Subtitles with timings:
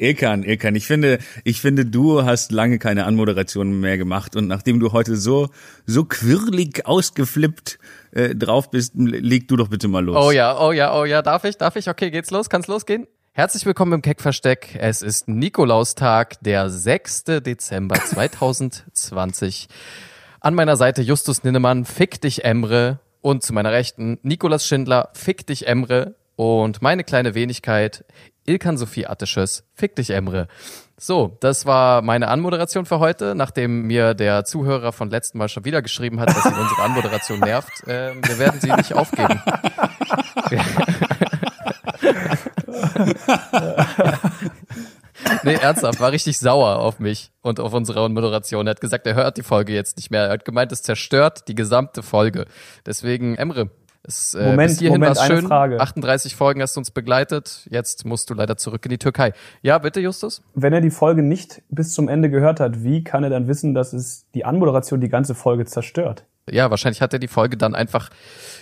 [0.00, 4.78] Ilkan, Ilkan, ich finde, ich finde, du hast lange keine Anmoderation mehr gemacht und nachdem
[4.78, 5.48] du heute so,
[5.86, 7.80] so quirlig ausgeflippt
[8.12, 10.16] äh, drauf bist, leg du doch bitte mal los.
[10.16, 11.90] Oh ja, oh ja, oh ja, darf ich, darf ich?
[11.90, 12.48] Okay, geht's los?
[12.48, 13.08] Kann's losgehen?
[13.32, 14.76] Herzlich willkommen im Keckversteck.
[14.78, 17.24] Es ist Nikolaustag, der 6.
[17.44, 19.66] Dezember 2020.
[20.38, 23.00] An meiner Seite Justus Ninnemann, fick dich Emre.
[23.20, 26.14] Und zu meiner Rechten Nikolas Schindler, fick dich Emre.
[26.36, 28.04] Und meine kleine Wenigkeit,
[28.48, 30.48] Ilkan Sophie Attisches, fick dich Emre.
[30.96, 35.64] So, das war meine Anmoderation für heute, nachdem mir der Zuhörer von letzten Mal schon
[35.64, 37.72] wieder geschrieben hat, dass ihn unsere Anmoderation nervt.
[37.88, 39.40] Äh, wir werden sie nicht aufgeben.
[45.42, 48.66] nee, ernsthaft, war richtig sauer auf mich und auf unsere Moderation.
[48.66, 50.24] Er hat gesagt, er hört die Folge jetzt nicht mehr.
[50.24, 52.46] Er hat gemeint, es zerstört die gesamte Folge.
[52.84, 53.70] Deswegen, Emre,
[54.02, 55.46] es, äh, Moment, bis hierhin Moment, eine schön.
[55.46, 55.80] Frage.
[55.80, 57.66] 38 Folgen hast du uns begleitet.
[57.70, 59.32] Jetzt musst du leider zurück in die Türkei.
[59.62, 60.42] Ja, bitte, Justus?
[60.54, 63.74] Wenn er die Folge nicht bis zum Ende gehört hat, wie kann er dann wissen,
[63.74, 66.24] dass es die Anmoderation die ganze Folge zerstört?
[66.50, 68.10] Ja, wahrscheinlich hat er die Folge dann einfach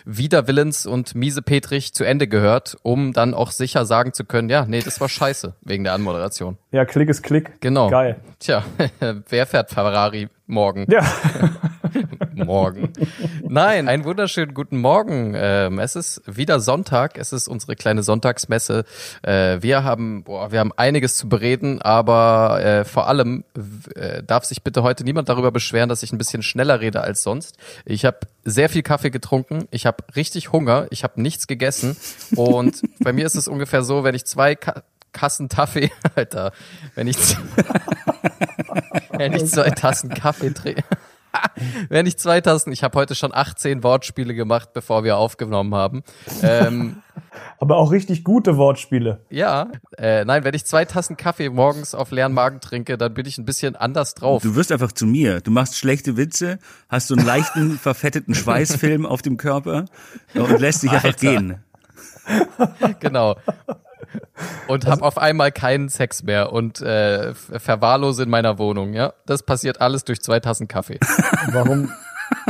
[0.05, 4.81] widerwillens und miesepetrig zu Ende gehört, um dann auch sicher sagen zu können, ja, nee,
[4.81, 6.59] das war scheiße wegen der Anmoderation.
[6.77, 7.59] Ja, Klick ist Klick.
[7.63, 7.89] Genau.
[7.89, 8.17] Geil.
[8.39, 8.63] Tja,
[9.31, 10.85] wer fährt Ferrari morgen?
[10.91, 11.01] Ja.
[12.35, 12.93] morgen.
[13.49, 15.33] Nein, einen wunderschönen guten Morgen.
[15.35, 17.17] Ähm, es ist wieder Sonntag.
[17.17, 18.85] Es ist unsere kleine Sonntagsmesse.
[19.23, 23.45] Äh, wir haben, boah, wir haben einiges zu bereden, aber äh, vor allem
[23.95, 27.23] äh, darf sich bitte heute niemand darüber beschweren, dass ich ein bisschen schneller rede als
[27.23, 27.57] sonst.
[27.87, 29.67] Ich habe sehr viel Kaffee getrunken.
[29.71, 30.89] Ich habe richtig Hunger.
[30.91, 31.97] Ich habe nichts gegessen
[32.37, 34.83] und bei mir ist es ungefähr so, wenn ich zwei Ka
[35.17, 36.53] Kassen Kaffee, Alter,
[36.95, 37.17] wenn ich,
[39.13, 40.85] wenn ich zwei Tassen Kaffee trinke.
[41.91, 46.03] Wenn ich zwei Tassen, ich habe heute schon 18 Wortspiele gemacht, bevor wir aufgenommen haben.
[46.43, 47.03] Ähm,
[47.59, 49.21] Aber auch richtig gute Wortspiele.
[49.29, 53.27] ja, äh, nein, wenn ich zwei Tassen Kaffee morgens auf leeren Magen trinke, dann bin
[53.27, 54.43] ich ein bisschen anders drauf.
[54.43, 55.43] Du wirst einfach zu mir.
[55.43, 56.59] Du machst schlechte Witze,
[56.89, 59.85] hast so einen leichten, verfetteten Schweißfilm auf dem Körper
[60.33, 61.19] und lässt dich einfach Alter.
[61.19, 61.63] gehen.
[63.01, 63.37] Genau.
[64.69, 69.13] Und hab auf einmal keinen Sex mehr und äh, verwahrlose in meiner Wohnung, ja.
[69.27, 70.99] Das passiert alles durch zwei Tassen Kaffee.
[71.53, 71.91] Warum,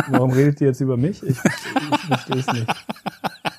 [0.08, 1.22] warum redet ihr jetzt über mich?
[1.22, 2.66] Ich, ich verstehe es nicht.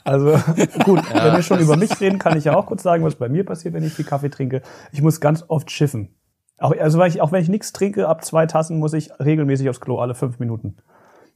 [0.03, 0.31] Also
[0.85, 3.27] gut, wenn wir schon über mich reden, kann ich ja auch kurz sagen, was bei
[3.27, 4.61] mir passiert, wenn ich viel Kaffee trinke.
[4.91, 6.15] Ich muss ganz oft schiffen.
[6.57, 9.69] Auch, also weil ich, auch wenn ich nichts trinke, ab zwei Tassen muss ich regelmäßig
[9.69, 10.77] aufs Klo, alle fünf Minuten.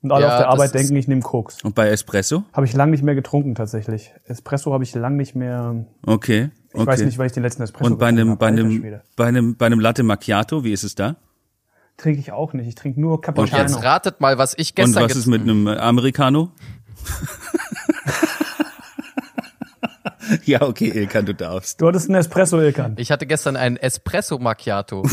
[0.02, 1.64] Und alle Ja, auf der Arbeit denken, ich nehme Koks.
[1.64, 2.44] Und bei Espresso?
[2.54, 4.12] Habe ich lang nicht mehr getrunken tatsächlich.
[4.26, 5.86] Espresso habe ich lang nicht mehr.
[6.06, 6.50] Okay.
[6.70, 6.88] Ich okay.
[6.88, 9.56] weiß nicht, weil ich den letzten Espresso und bei einem, getrunken bei einem, bei einem,
[9.58, 11.18] bei einem Latte Macchiato, wie ist es da?
[12.02, 12.68] trinke ich auch nicht.
[12.68, 13.60] Ich trinke nur Und Cappuccino.
[13.60, 16.52] jetzt ratet mal, was ich Und gestern was ist mit einem Americano?
[20.46, 21.82] ja, okay, Ilkan, du darfst.
[21.82, 22.96] Du hattest einen Espresso, Ilkan.
[22.98, 25.04] Ich hatte gestern einen Espresso Macchiato.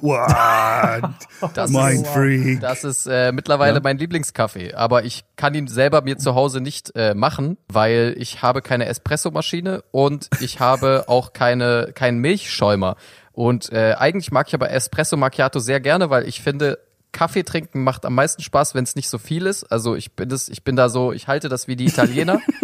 [0.00, 1.10] What?
[1.54, 4.74] Das Mind ist, das ist äh, mittlerweile mein Lieblingskaffee.
[4.74, 8.86] Aber ich kann ihn selber mir zu Hause nicht äh, machen, weil ich habe keine
[8.86, 12.96] Espressomaschine und ich habe auch keine keinen Milchschäumer.
[13.32, 16.78] Und äh, eigentlich mag ich aber Espresso Macchiato sehr gerne, weil ich finde,
[17.14, 19.64] Kaffee trinken macht am meisten Spaß, wenn es nicht so viel ist.
[19.64, 22.40] Also ich bin das, ich bin da so, ich halte das wie die Italiener.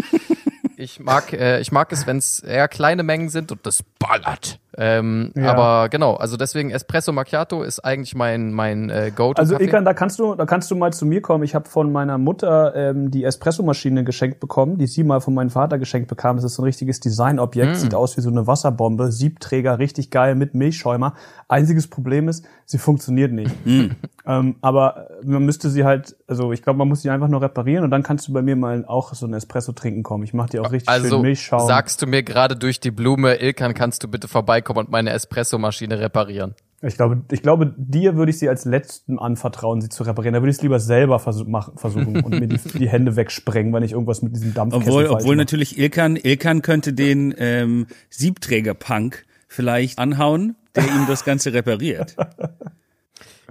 [0.80, 4.58] Ich mag, äh, ich mag es, wenn es eher kleine Mengen sind und das ballert.
[4.78, 5.50] Ähm, Ja.
[5.52, 9.58] Aber genau, also deswegen Espresso Macchiato ist eigentlich mein mein äh, Go-to Also.
[9.58, 11.44] Ilkan, da kannst du, da kannst du mal zu mir kommen.
[11.44, 15.50] Ich habe von meiner Mutter ähm, die Espressomaschine geschenkt bekommen, die sie mal von meinem
[15.50, 16.36] Vater geschenkt bekam.
[16.36, 20.34] Das ist so ein richtiges Designobjekt, sieht aus wie so eine Wasserbombe, Siebträger, richtig geil
[20.34, 21.14] mit Milchschäumer.
[21.48, 23.50] Einziges Problem ist, sie funktioniert nicht.
[24.30, 27.82] Ähm, aber man müsste sie halt, also ich glaube, man muss sie einfach nur reparieren
[27.82, 30.22] und dann kannst du bei mir mal auch so ein Espresso trinken kommen.
[30.22, 31.66] Ich mache dir auch richtig schön also Milchschaum.
[31.66, 35.98] sagst du mir gerade durch die Blume, Ilkan, kannst du bitte vorbeikommen und meine Espressomaschine
[35.98, 36.54] reparieren?
[36.80, 40.34] Ich glaube, ich glaube, dir würde ich sie als letzten anvertrauen, sie zu reparieren.
[40.34, 43.72] Da würde ich es lieber selber versuch, machen, versuchen und mir die, die Hände wegsprengen,
[43.72, 45.36] wenn ich irgendwas mit diesem Dampfkessel Obwohl, obwohl mache.
[45.36, 52.16] natürlich Ilkan, Ilkan könnte den ähm, Siebträger-Punk vielleicht anhauen, der ihm das Ganze repariert.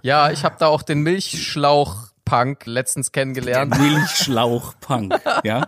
[0.02, 3.78] Ja, ich habe da auch den Milchschlauch-Punk letztens kennengelernt.
[3.80, 5.68] Milchschlauch-Punk, ja?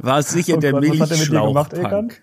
[0.00, 2.22] War es sicher Oh der Gott, was hat er mit dir gemacht, Milchschlauch-Punk?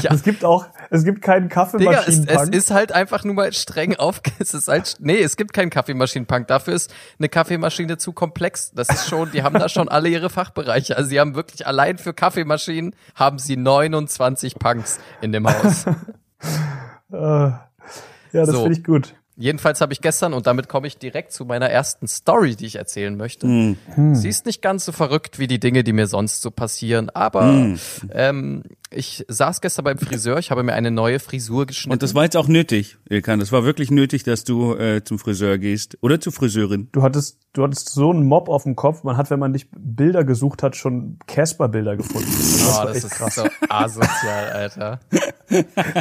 [0.00, 0.12] Ja.
[0.12, 2.54] Es gibt auch, es gibt keinen Digga, es, es Kaffeemaschinenpunk.
[2.54, 4.20] ist halt einfach nur mal streng auf.
[4.38, 6.46] Es ist halt, nee, es gibt keinen Kaffeemaschinenpunk.
[6.48, 8.72] Dafür ist eine Kaffeemaschine zu komplex.
[8.72, 10.96] Das ist schon, die haben da schon alle ihre Fachbereiche.
[10.96, 15.84] Also sie haben wirklich allein für Kaffeemaschinen haben sie 29 Punks in dem Haus.
[18.36, 18.62] ja, das So.
[18.62, 19.14] finde ich gut.
[19.38, 22.76] Jedenfalls habe ich gestern, und damit komme ich direkt zu meiner ersten Story, die ich
[22.76, 23.46] erzählen möchte.
[23.46, 24.14] Hm.
[24.14, 27.74] Sie ist nicht ganz so verrückt wie die Dinge, die mir sonst so passieren, aber
[28.12, 31.92] ähm, ich saß gestern beim Friseur, ich habe mir eine neue Frisur geschnitten.
[31.92, 33.40] Und das war jetzt auch nötig, Ilkan.
[33.40, 35.98] Das war wirklich nötig, dass du äh, zum Friseur gehst.
[36.02, 36.88] Oder zur Friseurin.
[36.92, 39.02] Du hattest, du hattest so einen Mob auf dem Kopf.
[39.02, 42.30] Man hat, wenn man nicht Bilder gesucht hat, schon Casper-Bilder gefunden.
[42.30, 43.34] Das, oh, das ist krass.
[43.34, 45.00] so asozial, Alter.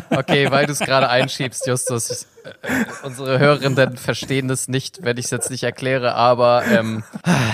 [0.10, 2.10] Okay, weil du es gerade einschiebst, Justus.
[2.10, 7.04] Ich, äh, unsere Hörerinnen verstehen das nicht, wenn ich es jetzt nicht erkläre, aber ähm,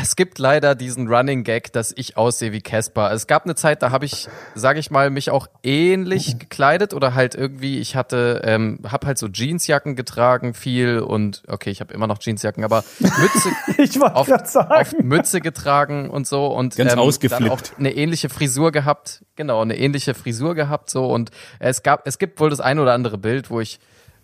[0.02, 3.12] es gibt leider diesen Running Gag, dass ich aussehe wie Casper.
[3.12, 7.14] Es gab eine Zeit, da habe ich, sage ich mal, mich auch ähnlich gekleidet oder
[7.14, 11.94] halt irgendwie, ich hatte, ähm, habe halt so Jeansjacken getragen viel und okay, ich habe
[11.94, 14.74] immer noch Jeansjacken, aber Mütze, ich oft, sagen.
[14.74, 17.42] oft Mütze getragen und so und Ganz ähm, ausgeflippt.
[17.42, 21.30] dann auch eine ähnliche Frisur gehabt, genau, eine ähnliche Frisur gehabt so und
[21.60, 23.80] es gab, es gibt wohl das ein oder andere Bild, wo ich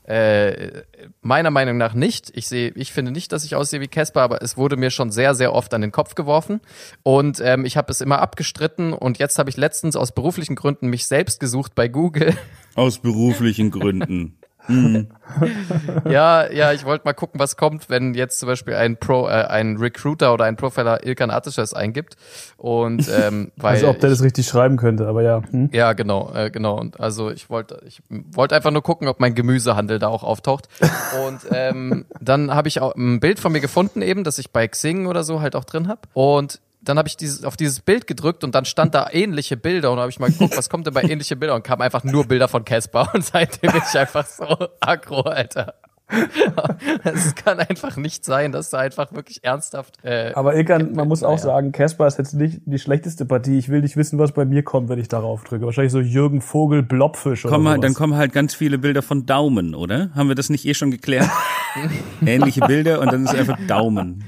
[0.07, 0.83] äh,
[1.21, 2.31] meiner Meinung nach nicht.
[2.33, 5.11] Ich sehe, ich finde nicht, dass ich aussehe wie Casper, aber es wurde mir schon
[5.11, 6.61] sehr, sehr oft an den Kopf geworfen
[7.03, 10.87] und ähm, ich habe es immer abgestritten und jetzt habe ich letztens aus beruflichen Gründen
[10.87, 12.33] mich selbst gesucht bei Google.
[12.75, 14.37] Aus beruflichen Gründen.
[14.67, 15.07] Mhm.
[16.09, 19.31] ja, ja, ich wollte mal gucken, was kommt, wenn jetzt zum Beispiel ein Pro, äh,
[19.31, 22.15] ein Recruiter oder ein Profiler Ilkan Atisches eingibt.
[22.57, 25.41] Und ähm, weil also ob der ich, das richtig schreiben könnte, aber ja.
[25.51, 25.69] Hm?
[25.71, 26.79] Ja, genau, äh, genau.
[26.79, 30.67] Und also ich wollte, ich wollte einfach nur gucken, ob mein Gemüsehandel da auch auftaucht.
[31.27, 34.67] Und ähm, dann habe ich auch ein Bild von mir gefunden, eben, das ich bei
[34.67, 36.01] Xing oder so halt auch drin habe.
[36.13, 39.91] Und dann habe ich dieses, auf dieses Bild gedrückt und dann stand da ähnliche Bilder
[39.91, 42.25] und habe ich mal geguckt, was kommt denn bei ähnliche Bilder und kam einfach nur
[42.25, 44.45] Bilder von Casper und seitdem bin ich einfach so
[44.79, 45.75] aggro, Alter.
[47.03, 50.03] Es kann einfach nicht sein, dass da einfach wirklich ernsthaft.
[50.03, 51.37] Äh, Aber Ilkan, man muss auch ja.
[51.37, 53.57] sagen, Casper ist jetzt nicht die schlechteste Partie.
[53.57, 55.65] Ich will nicht wissen, was bei mir kommt, wenn ich darauf drücke.
[55.65, 59.75] Wahrscheinlich so Jürgen Vogel, Blobfisch oder halt, Dann kommen halt ganz viele Bilder von Daumen,
[59.75, 60.11] oder?
[60.15, 61.29] Haben wir das nicht eh schon geklärt?
[62.25, 64.23] Ähnliche Bilder und dann ist einfach Daumen.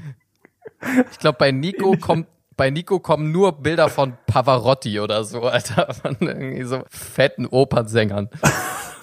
[1.10, 2.26] Ich glaube, bei Nico kommt
[2.60, 8.28] bei Nico kommen nur Bilder von Pavarotti oder so, Alter, von irgendwie so fetten Opernsängern.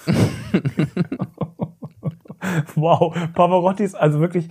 [2.76, 4.48] wow, Pavarotti ist also wirklich,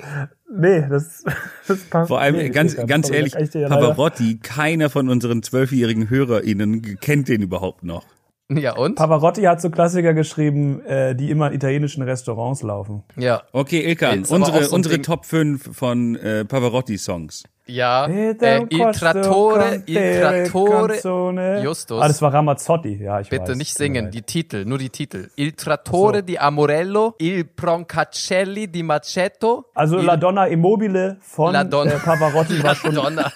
[0.52, 1.22] nee, das,
[1.68, 2.08] das passt.
[2.08, 7.84] Vor allem, nee, ganz, ganz ehrlich, Pavarotti, keiner von unseren zwölfjährigen HörerInnen kennt den überhaupt
[7.84, 8.06] noch.
[8.56, 8.94] Ja, und?
[8.94, 13.02] Pavarotti hat so Klassiker geschrieben, äh, die immer in italienischen Restaurants laufen.
[13.16, 13.42] Ja.
[13.52, 17.44] Okay, Ilkan, unsere, so unsere Top 5 von äh, Pavarotti-Songs.
[17.68, 22.00] Ja, äh, Il Trattore, Il Trattore, Justus.
[22.00, 23.56] Ah, das war Ramazzotti, ja, ich Bitte weiß.
[23.56, 25.30] nicht singen, die Titel, nur die Titel.
[25.34, 26.22] Il Trattore so.
[26.22, 29.70] di Amorello, Il Proncacelli di Macetto.
[29.74, 32.94] Also La Donna Immobile von La Donna, äh, Pavarotti war schon...
[32.94, 33.32] La Donna,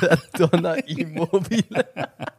[0.00, 1.86] La Donna Immobile.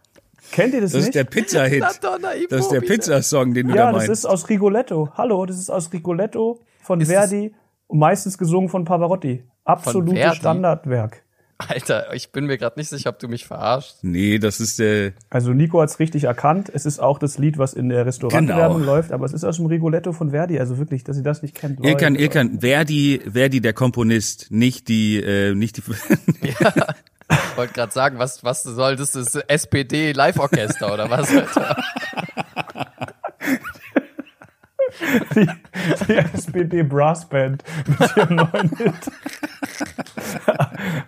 [0.51, 1.15] Kennt ihr das, das nicht?
[1.15, 1.83] Das ist der Pizza-Hit.
[2.49, 4.07] Das ist der Pizzasong, den du ja, da meinst.
[4.07, 5.09] Ja, das ist aus Rigoletto.
[5.15, 7.53] Hallo, das ist aus Rigoletto von ist Verdi
[7.87, 9.43] und meistens gesungen von Pavarotti.
[9.63, 11.23] Absolutes Standardwerk.
[11.67, 14.05] Alter, ich bin mir gerade nicht sicher, ob du mich verarschst.
[14.05, 15.11] Nee, das ist der.
[15.29, 16.71] Also Nico hat's richtig erkannt.
[16.73, 18.93] Es ist auch das Lied, was in der Restaurantwerbung genau.
[18.93, 20.57] läuft, aber es ist aus dem Rigoletto von Verdi.
[20.57, 21.85] Also wirklich, dass ihr das nicht kennt.
[21.85, 25.83] Ilkan, Ilkan, Verdi, Verdi der Komponist, nicht die, äh, nicht die.
[26.47, 26.85] ja.
[27.59, 29.11] Ich wollte gerade sagen, was, was soll das?
[29.11, 31.27] Das SPD Live-Orchester oder was?
[35.35, 35.49] Die,
[36.07, 39.11] die SPD Brassband mit ihrem neuen Hit.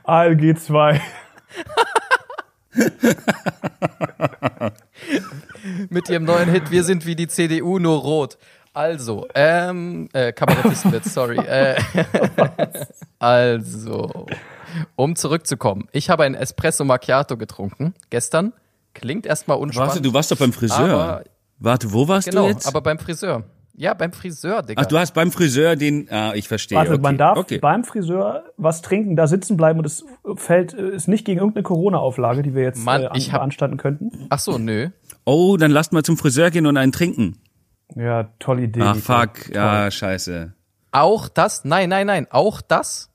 [0.04, 1.02] ALG 2.
[5.90, 8.38] mit ihrem neuen Hit Wir sind wie die CDU, nur rot.
[8.74, 11.38] Also, ähm, äh, Kabarettistenwitz, sorry.
[11.38, 11.82] Äh,
[13.20, 14.26] also,
[14.96, 15.88] um zurückzukommen.
[15.92, 18.54] Ich habe ein Espresso Macchiato getrunken gestern.
[18.94, 19.92] Klingt erstmal unspannend.
[19.92, 21.24] Warte, du warst doch beim Friseur.
[21.60, 22.68] Warte, wo warst genau, du jetzt?
[22.68, 23.44] aber beim Friseur.
[23.74, 24.82] Ja, beim Friseur, Digga.
[24.82, 26.78] Ach, du hast beim Friseur den, ah, ich verstehe.
[26.78, 27.02] Warte, okay.
[27.02, 27.60] man darf okay.
[27.60, 30.04] beim Friseur was trinken, da sitzen bleiben und es
[30.36, 34.28] fällt, ist nicht gegen irgendeine Corona-Auflage, die wir jetzt Mann, äh, an, hab, beanstanden könnten.
[34.30, 34.90] Ach so, nö.
[35.24, 37.38] Oh, dann lasst mal zum Friseur gehen und einen trinken.
[37.96, 38.82] Ja, tolle Idee.
[38.82, 39.56] Ach, fuck, Toll.
[39.56, 40.54] ja, scheiße.
[40.92, 43.11] Auch das, nein, nein, nein, auch das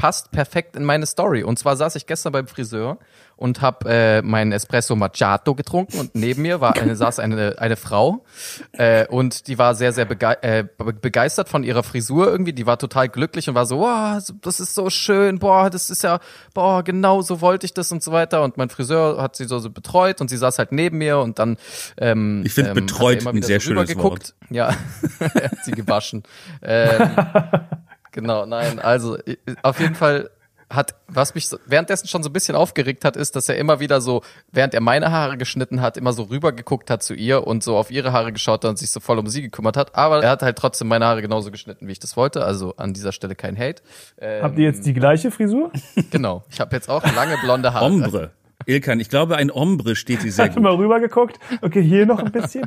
[0.00, 1.42] passt perfekt in meine Story.
[1.42, 2.96] Und zwar saß ich gestern beim Friseur
[3.36, 7.76] und habe äh, meinen Espresso Macchiato getrunken und neben mir war eine, saß eine, eine
[7.76, 8.24] Frau
[8.72, 12.54] äh, und die war sehr, sehr bege äh, begeistert von ihrer Frisur irgendwie.
[12.54, 16.02] Die war total glücklich und war so, wow, das ist so schön, boah, das ist
[16.02, 16.18] ja,
[16.54, 18.42] boah, genau so wollte ich das und so weiter.
[18.42, 21.38] Und mein Friseur hat sie so, so betreut und sie saß halt neben mir und
[21.38, 21.58] dann
[21.98, 24.34] ähm, Ich finde ähm, betreut ein sehr so schönes Wort.
[24.48, 24.74] Ja,
[25.34, 26.22] er hat sie gewaschen.
[26.62, 27.10] Ähm,
[28.12, 29.18] genau, nein, also
[29.62, 30.30] auf jeden Fall
[30.70, 33.80] hat, was mich so, währenddessen schon so ein bisschen aufgeregt hat, ist, dass er immer
[33.80, 37.64] wieder so, während er meine Haare geschnitten hat, immer so rübergeguckt hat zu ihr und
[37.64, 39.96] so auf ihre Haare geschaut hat und sich so voll um sie gekümmert hat.
[39.96, 42.44] Aber er hat halt trotzdem meine Haare genauso geschnitten, wie ich das wollte.
[42.44, 43.82] Also an dieser Stelle kein Hate.
[44.18, 45.72] Ähm, Habt ihr jetzt die gleiche Frisur?
[46.10, 46.44] Genau.
[46.50, 47.84] Ich habe jetzt auch lange blonde Haare.
[47.84, 48.30] Ombre.
[48.66, 51.38] Ilkan, ich glaube, ein Ombre steht sie sehr Hast du mal rübergeguckt?
[51.62, 52.66] Okay, hier noch ein bisschen.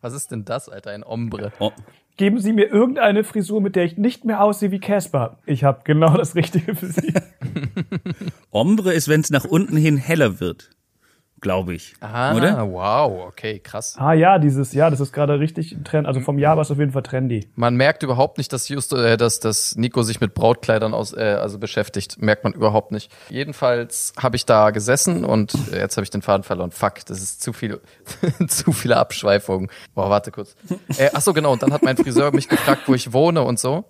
[0.00, 0.90] Was ist denn das, Alter?
[0.90, 1.52] Ein Ombre.
[1.58, 1.72] Oh,
[2.16, 5.38] Geben Sie mir irgendeine Frisur, mit der ich nicht mehr aussehe wie Casper.
[5.44, 7.12] Ich habe genau das Richtige für Sie.
[8.50, 10.70] Ombre ist, wenn es nach unten hin heller wird.
[11.46, 11.94] Glaube ich.
[12.00, 12.72] Ah, Oder?
[12.72, 13.94] wow, okay, krass.
[13.98, 16.08] Ah ja, dieses, ja, das ist gerade richtig ein Trend.
[16.08, 17.46] Also vom Jahr war es auf jeden Fall trendy.
[17.54, 21.38] Man merkt überhaupt nicht, dass Just, äh, dass, dass Nico sich mit Brautkleidern aus, äh,
[21.40, 22.20] also beschäftigt.
[22.20, 23.12] Merkt man überhaupt nicht.
[23.30, 26.72] Jedenfalls habe ich da gesessen und äh, jetzt habe ich den Faden verloren.
[26.72, 27.80] Fuck, das ist zu viel,
[28.48, 29.70] zu viele Abschweifungen.
[29.94, 30.56] Boah, warte kurz.
[30.98, 31.52] Äh, ach so, genau.
[31.52, 33.84] Und dann hat mein Friseur mich gefragt, wo ich wohne und so.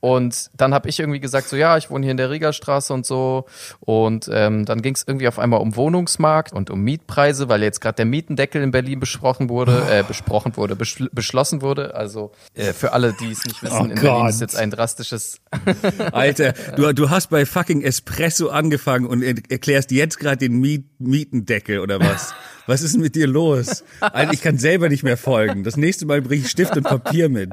[0.00, 3.04] Und dann habe ich irgendwie gesagt, so ja, ich wohne hier in der Riegerstraße und
[3.04, 3.44] so.
[3.80, 7.80] Und ähm, dann ging es irgendwie auf einmal um Wohnungsmarkt und um Mietpreise, weil jetzt
[7.80, 11.94] gerade der Mietendeckel in Berlin besprochen wurde, äh, besprochen wurde, beschl beschlossen wurde.
[11.94, 14.30] Also äh, für alle, die es nicht wissen, Oh in Berlin Gott.
[14.30, 15.40] ist jetzt ein drastisches.
[16.12, 20.84] Alter, du, du hast bei fucking Espresso angefangen und er- erklärst jetzt gerade den Miet
[20.98, 22.34] Mietendeckel oder was?
[22.66, 23.84] Was ist denn mit dir los?
[24.32, 25.64] Ich kann selber nicht mehr folgen.
[25.64, 27.50] Das nächste Mal bringe ich Stift und Papier mit.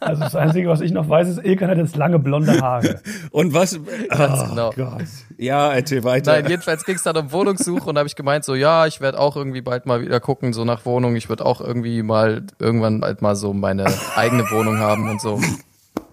[0.00, 3.00] Also das Einzige, was ich noch weiß, ist, Ilkan hat jetzt lange blonde Haare.
[3.30, 3.78] Und was?
[4.08, 4.70] Ganz oh genau.
[4.70, 5.04] Gott.
[5.36, 6.32] Ja, erzähl weiter.
[6.32, 9.00] Nein, jedenfalls ging es dann um Wohnungssuche und da habe ich gemeint, so ja, ich
[9.00, 11.16] werde auch irgendwie bald mal wieder gucken, so nach Wohnung.
[11.16, 15.40] Ich würde auch irgendwie mal irgendwann bald mal so meine eigene Wohnung haben und so.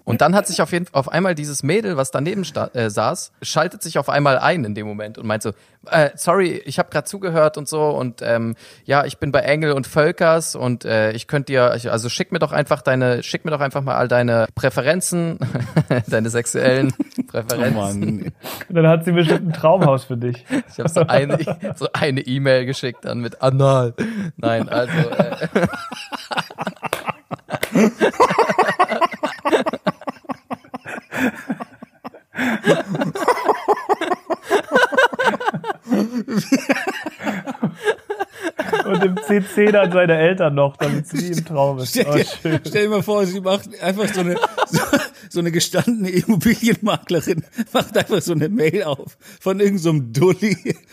[0.04, 2.44] Und dann hat sich auf jeden auf einmal dieses Mädel, was daneben
[2.74, 5.52] äh, saß, schaltet sich auf einmal ein in dem Moment und meint so,
[5.90, 8.54] äh, sorry, ich habe gerade zugehört und so und ähm,
[8.84, 12.38] ja, ich bin bei Engel und Völkers und äh, ich könnte dir, also schick mir
[12.38, 15.38] doch einfach deine, schick mir doch einfach mal all deine Präferenzen,
[16.08, 17.74] deine sexuellen oh Präferenzen.
[17.74, 18.32] Mann.
[18.68, 20.44] Und dann hat sie bestimmt ein Traumhaus für dich.
[20.70, 21.38] Ich habe so eine
[21.76, 23.94] so eine E-Mail geschickt dann mit Anal.
[24.36, 25.66] Nein, also äh,
[38.84, 41.90] Und im CC dann seine Eltern noch, damit sie im Traum ist.
[41.90, 42.60] Stell Oh, dir, schön.
[42.66, 44.80] stell dir mal vor, sie macht einfach so eine, so,
[45.28, 50.76] so eine gestandene Immobilienmaklerin, macht einfach so eine Mail auf von irgendeinem so Dulli.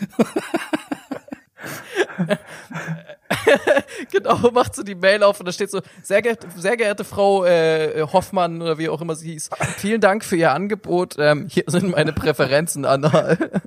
[4.12, 7.44] genau, macht so die Mail auf und da steht so, sehr geehrte, sehr geehrte Frau
[7.44, 11.16] äh, Hoffmann oder wie auch immer sie hieß, vielen Dank für Ihr Angebot.
[11.18, 13.38] Ähm, hier sind meine Präferenzen, Anal.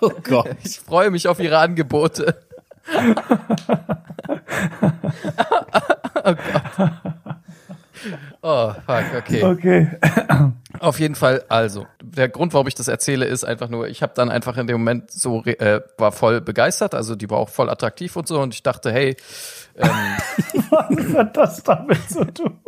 [0.00, 0.48] Oh Gott.
[0.64, 2.36] Ich freue mich auf Ihre Angebote.
[6.24, 7.11] oh Gott.
[8.42, 9.42] Oh, fuck, okay.
[9.44, 9.90] Okay.
[10.80, 14.12] Auf jeden Fall, also, der Grund, warum ich das erzähle, ist einfach nur, ich habe
[14.16, 17.70] dann einfach in dem Moment so, äh, war voll begeistert, also die war auch voll
[17.70, 19.16] attraktiv und so und ich dachte, hey,
[19.76, 19.90] ähm,
[20.70, 22.58] Was hat das damit zu tun?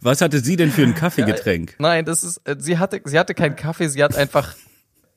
[0.00, 1.76] Was hatte sie denn für ein Kaffeegetränk?
[1.78, 4.54] nein, das ist, äh, sie hatte, sie hatte keinen Kaffee, sie hat einfach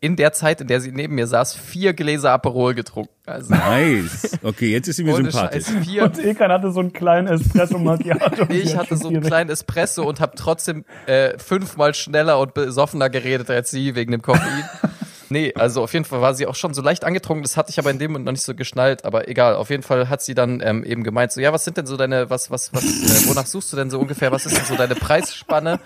[0.01, 3.12] in der Zeit, in der sie neben mir saß, vier Gläser Aperol getrunken.
[3.25, 4.38] Also, Nice.
[4.44, 5.65] Okay, jetzt ist sie mir sympathisch.
[5.65, 8.46] Scheiß, vier, Und Ilkan hatte so einen kleinen Espresso Macchiato.
[8.50, 13.10] Nee, ich hatte so einen kleinen Espresso und habe trotzdem äh, fünfmal schneller und besoffener
[13.10, 14.63] geredet als sie wegen dem Koffein.
[15.32, 17.77] Nee, also auf jeden Fall war sie auch schon so leicht angetrunken, das hatte ich
[17.77, 20.34] aber in dem Moment noch nicht so geschnallt, aber egal, auf jeden Fall hat sie
[20.34, 23.29] dann ähm, eben gemeint, so ja, was sind denn so deine, was, was, was, äh,
[23.29, 25.79] wonach suchst du denn so ungefähr, was ist denn so deine Preisspanne?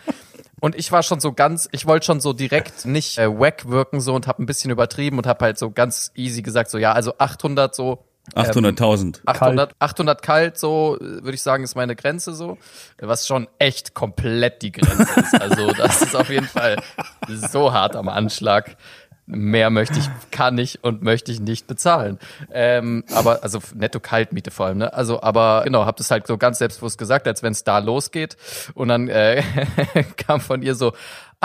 [0.63, 3.99] Und ich war schon so ganz, ich wollte schon so direkt nicht äh, wack wirken
[3.99, 6.93] so und habe ein bisschen übertrieben und habe halt so ganz easy gesagt, so ja,
[6.93, 9.19] also 800 so 800.000.
[9.25, 12.57] 800, 800 kalt, so würde ich sagen, ist meine Grenze so,
[12.97, 15.41] was schon echt komplett die Grenze ist.
[15.41, 16.81] Also das ist auf jeden Fall
[17.27, 18.77] so hart am Anschlag.
[19.25, 22.19] Mehr möchte ich, kann ich und möchte ich nicht bezahlen.
[22.51, 24.79] Ähm, aber also netto Kaltmiete vor allem.
[24.79, 24.93] Ne?
[24.93, 28.35] Also aber genau, habe das halt so ganz selbstbewusst gesagt, als wenn es da losgeht.
[28.73, 29.41] Und dann äh,
[30.17, 30.93] kam von ihr so,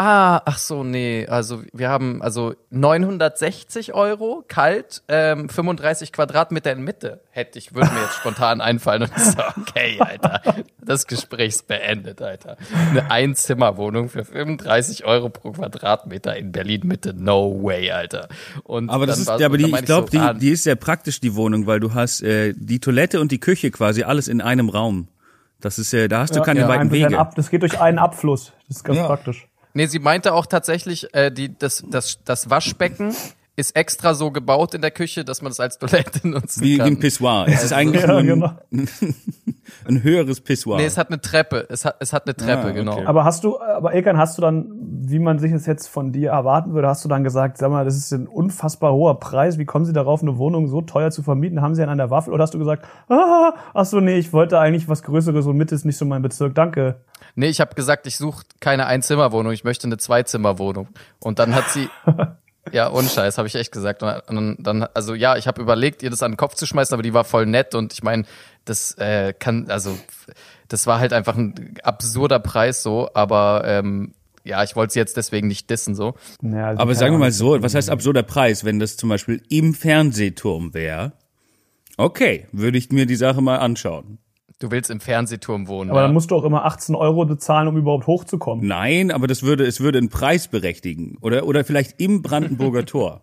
[0.01, 1.27] Ah, ach so, nee.
[1.27, 7.21] Also wir haben also 960 Euro kalt, ähm, 35 Quadratmeter in Mitte.
[7.31, 10.41] Hätte ich, würde mir jetzt spontan einfallen und ich so, okay, Alter,
[10.81, 12.57] das Gespräch ist beendet, Alter.
[12.91, 18.29] Eine Einzimmerwohnung für 35 Euro pro Quadratmeter in Berlin Mitte, no way, Alter.
[18.63, 21.19] Und Aber das ist, ja, aber die, ich glaube, so, die, die ist sehr praktisch,
[21.19, 24.69] die Wohnung, weil du hast äh, die Toilette und die Küche quasi alles in einem
[24.69, 25.09] Raum.
[25.61, 27.19] Das ist ja, da hast du keine Ja, weiten Wege.
[27.19, 28.53] Ab, das geht durch einen Abfluss.
[28.69, 29.07] Das ist ganz Ja.
[29.09, 29.48] praktisch.
[29.79, 33.15] Nee, sie meinte auch tatsächlich, äh, die, das, das, das Waschbecken
[33.59, 36.79] ist extra so gebaut in der Küche, dass man es als Toilette nutzen Wie, wie
[36.79, 36.87] kann.
[36.87, 37.47] ein Pissoir.
[37.49, 38.53] Es ist eigentlich Ja, nur ein, genau.
[39.89, 40.77] ein höheres Pissoir.
[40.79, 41.67] Nee, es hat eine Treppe.
[41.69, 42.93] Es hat, es hat eine Treppe, Ah, genau.
[42.95, 43.07] okay.
[43.07, 46.31] Aber hast du, aber Ilkan, hast du dann, wie man sich es jetzt von dir
[46.31, 49.65] erwarten würde, hast du dann gesagt, sag mal, das ist ein unfassbar hoher Preis, wie
[49.65, 51.61] kommen Sie darauf, eine Wohnung so teuer zu vermieten?
[51.61, 52.33] Haben Sie einen an der Waffel?
[52.33, 55.75] Oder hast du gesagt, ah, ach so, nee, ich wollte eigentlich was Größeres und Mitte
[55.75, 57.01] ist nicht so mein Bezirk, danke.
[57.35, 60.89] Nee, ich habe gesagt, ich suche keine Einzimmerwohnung, ich möchte eine Zweizimmerwohnung.
[61.21, 61.89] Und dann hat sie
[62.73, 64.03] Ja, ohne Scheiß, habe ich echt gesagt.
[64.03, 66.95] Und dann, dann also ja, ich habe überlegt, ihr das an den Kopf zu schmeißen,
[66.95, 68.25] aber die war voll nett und ich meine,
[68.65, 69.99] das äh, kann, also
[70.69, 74.13] das war halt einfach ein absurder Preis so, aber ähm,
[74.45, 76.15] ja, ich wollte sie jetzt deswegen nicht dissen so.
[76.43, 79.43] Ja, also Aber sagen wir mal so, was heißt absurder Preis, wenn das zum Beispiel
[79.49, 81.13] im Fernsehturm wäre?
[81.97, 84.19] Okay, würde ich mir die Sache mal anschauen.
[84.61, 85.91] Du willst im Fernsehturm wohnen.
[85.91, 86.07] Aber ja.
[86.07, 88.67] dann musst du auch immer 18 Euro bezahlen, um überhaupt hochzukommen.
[88.67, 91.17] Nein, aber das würde, es würde einen Preis berechtigen.
[91.21, 93.23] Oder, oder vielleicht im Brandenburger Tor.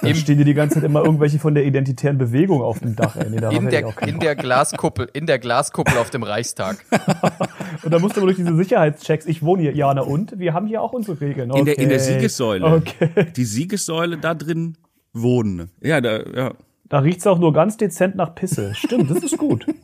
[0.00, 3.14] Dann stehen dir die ganze Zeit immer irgendwelche von der identitären Bewegung auf dem Dach.
[3.14, 3.30] Ey.
[3.30, 6.84] Nee, in der, in der Glaskuppel, in der Glaskuppel auf dem Reichstag.
[7.84, 9.26] Und dann musst du aber durch diese Sicherheitschecks.
[9.26, 9.76] Ich wohne hier.
[9.76, 10.36] Ja, na und?
[10.40, 11.52] Wir haben hier auch unsere Regeln.
[11.52, 11.60] Okay.
[11.60, 12.66] In der, in der Siegessäule.
[12.66, 13.26] Okay.
[13.36, 14.76] Die Siegessäule da drin
[15.12, 15.70] wohnen.
[15.80, 16.52] Ja, da, ja.
[16.88, 18.74] Da riecht's auch nur ganz dezent nach Pisse.
[18.74, 19.64] Stimmt, das ist gut.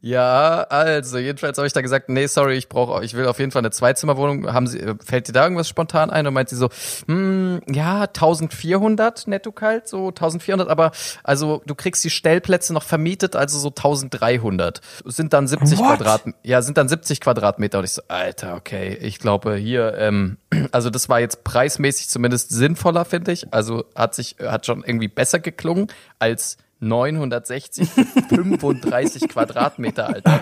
[0.00, 3.50] Ja, also jedenfalls habe ich da gesagt, nee, sorry, ich brauche, ich will auf jeden
[3.50, 4.52] Fall eine Zweizimmerwohnung.
[4.52, 6.26] Haben Sie, äh, fällt dir da irgendwas spontan ein?
[6.26, 6.68] Und meint sie so,
[7.06, 10.92] hm, ja, 1400 netto kalt, so 1400, aber
[11.24, 14.80] also du kriegst die Stellplätze noch vermietet, also so 1300.
[15.04, 15.86] Sind dann 70 What?
[15.98, 17.78] Quadrat, ja, sind dann 70 Quadratmeter.
[17.78, 20.38] Und ich so, Alter, okay, ich glaube hier, ähm,
[20.72, 23.52] also das war jetzt preismäßig zumindest sinnvoller, finde ich.
[23.52, 25.88] Also hat sich, hat schon irgendwie besser geklungen
[26.18, 30.40] als 960 für 35 Quadratmeter, Alter.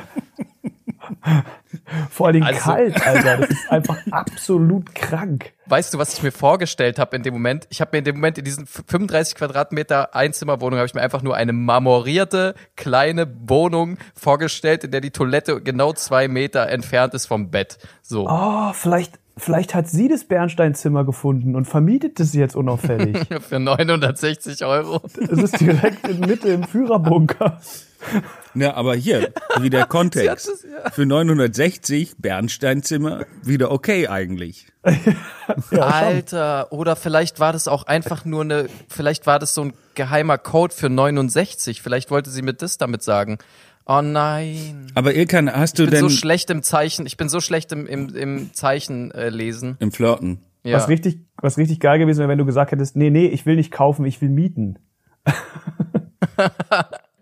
[2.11, 3.37] Vor allen Dingen Also- kalt, Alter.
[3.39, 5.53] Das ist einfach absolut krank.
[5.67, 7.67] Weißt du, was ich mir vorgestellt habe in dem Moment?
[7.71, 11.23] Ich habe mir in dem Moment in diesen 35 Quadratmeter Einzimmerwohnung habe ich mir einfach
[11.23, 17.27] nur eine marmorierte kleine Wohnung vorgestellt, in der die Toilette genau zwei Meter entfernt ist
[17.27, 17.79] vom Bett.
[18.03, 18.29] So.
[18.29, 23.19] Oh, vielleicht, vielleicht hat sie das Bernsteinzimmer gefunden und vermietet es jetzt unauffällig.
[23.49, 25.03] Für 960 Euro.
[25.21, 27.61] Es ist direkt in Mitte im Führerbunker.
[28.55, 30.49] Ja, aber hier, wieder Kontext.
[30.49, 30.91] Es, ja.
[30.91, 34.69] Für 960 Bernsteinzimmer wieder okay eigentlich.
[35.71, 40.39] Alter, oder vielleicht war das auch einfach nur eine, vielleicht war das so ein geheimer
[40.39, 41.83] Code für 69.
[41.83, 43.39] Vielleicht wollte sie mir das damit sagen.
[43.87, 44.91] Oh nein.
[44.95, 47.71] Aber Ilkan, hast du Ich bin denn so schlecht im Zeichen, ich bin so schlecht
[47.71, 49.77] im, im, im Zeichen äh, lesen.
[49.79, 50.41] im Flirten?
[50.65, 50.77] Ja.
[50.77, 53.55] Was richtig, was richtig geil gewesen wäre, wenn du gesagt hättest, nee, nee, ich will
[53.55, 54.81] nicht kaufen, ich will mieten.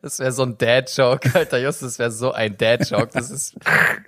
[0.05, 3.09] Das wäre so ein Dad-Joke, Alter Just, das wäre so ein Dad-Joke.
[3.15, 3.55] Das ist,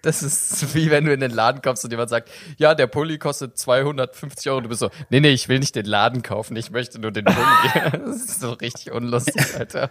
[0.02, 2.28] das ist wie wenn du in den Laden kommst und jemand sagt,
[2.58, 4.58] ja, der Pulli kostet 250 Euro.
[4.58, 7.12] Und du bist so, nee, nee, ich will nicht den Laden kaufen, ich möchte nur
[7.12, 7.36] den Pulli.
[8.06, 9.90] Das ist so richtig unlustig, Alter.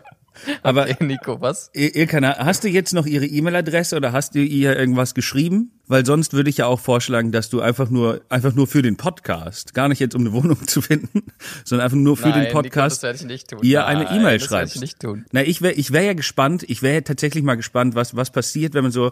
[0.61, 1.71] Aber Nico, was?
[1.73, 5.71] Il- Ilkan, hast du jetzt noch ihre E-Mail-Adresse oder hast du ihr irgendwas geschrieben?
[5.87, 8.97] Weil sonst würde ich ja auch vorschlagen, dass du einfach nur, einfach nur für den
[8.97, 11.23] Podcast, gar nicht jetzt um eine Wohnung zu finden,
[11.63, 13.59] sondern einfach nur für Nein, den Podcast, Nico, das werde ich nicht tun.
[13.61, 14.75] ihr eine Nein, E-Mail das werde schreibst.
[14.75, 15.25] ich nicht tun.
[15.31, 18.73] Na, ich wäre ich wär ja gespannt, ich wäre tatsächlich mal gespannt, was, was passiert,
[18.73, 19.11] wenn man so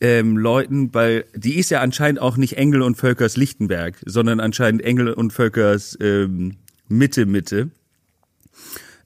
[0.00, 4.82] ähm, Leuten, weil die ist ja anscheinend auch nicht Engel und Völkers Lichtenberg, sondern anscheinend
[4.82, 6.56] Engel und Völkers ähm,
[6.88, 7.70] Mitte, Mitte.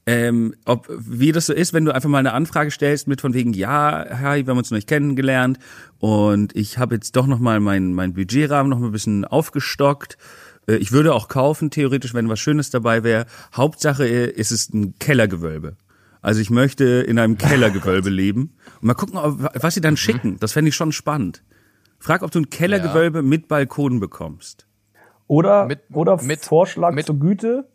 [0.09, 3.33] Ähm, ob wie das so ist, wenn du einfach mal eine Anfrage stellst mit von
[3.33, 5.59] wegen ja, hi, wir haben uns noch nicht kennengelernt
[5.99, 10.17] und ich habe jetzt doch noch mal mein mein Budgetrahmen noch mal ein bisschen aufgestockt.
[10.65, 13.25] Äh, Ich würde auch kaufen theoretisch, wenn was Schönes dabei wäre.
[13.53, 15.75] Hauptsache ist es ein Kellergewölbe.
[16.21, 20.37] Also ich möchte in einem Kellergewölbe leben und mal gucken, ob- was sie dann schicken.
[20.39, 21.43] Das fände ich schon spannend.
[21.99, 24.67] Frag, ob du ein Kellergewölbe mit Balkon bekommst.
[25.27, 27.67] Oder, Mit- oder mit- Vorschlag mit- zur Güte,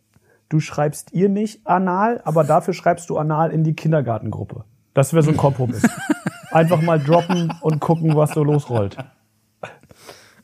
[0.53, 4.65] du schreibst ihr nicht anal, aber dafür schreibst du anal in die Kindergartengruppe.
[4.93, 5.81] Das wäre so ein Kompromiss.
[6.51, 8.95] Einfach mal droppen und gucken, was so losrollt.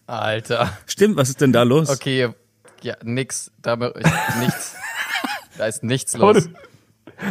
[0.07, 0.71] Alter.
[0.87, 1.91] Stimmt, was ist denn da los?
[1.91, 2.29] Okay,
[2.81, 3.51] ja, nix.
[3.61, 4.75] Da, ich, nichts.
[5.57, 6.47] Da ist nichts los.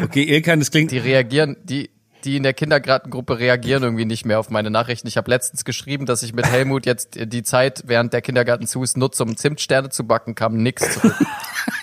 [0.05, 1.89] Okay, Ilkan, das klingt Die reagieren, die,
[2.25, 5.09] die in der Kindergartengruppe reagieren irgendwie nicht mehr auf meine Nachrichten.
[5.09, 8.83] Ich habe letztens geschrieben, dass ich mit Helmut jetzt die Zeit, während der Kindergarten zu
[8.83, 11.17] ist, nutze, um Zimtsterne zu backen, kam nix zurück.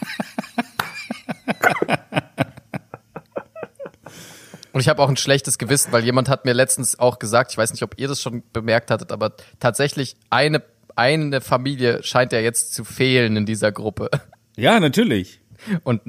[4.75, 7.57] Und ich habe auch ein schlechtes Gewissen, weil jemand hat mir letztens auch gesagt, ich
[7.57, 10.61] weiß nicht, ob ihr das schon bemerkt hattet, aber tatsächlich eine,
[10.97, 14.09] eine Familie scheint ja jetzt zu fehlen in dieser Gruppe.
[14.57, 15.39] Ja, natürlich.
[15.85, 16.01] Und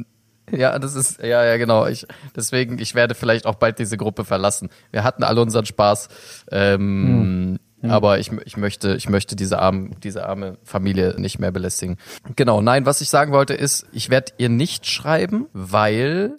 [0.51, 1.87] ja, das ist, ja, ja, genau.
[1.87, 4.69] Ich, deswegen, ich werde vielleicht auch bald diese Gruppe verlassen.
[4.91, 6.09] Wir hatten alle unseren Spaß.
[6.51, 11.99] Ähm, Aber ich, ich möchte, ich möchte diese arme, diese arme Familie nicht mehr belästigen.
[12.35, 16.39] Genau, nein, was ich sagen wollte ist, ich werde ihr nicht schreiben, weil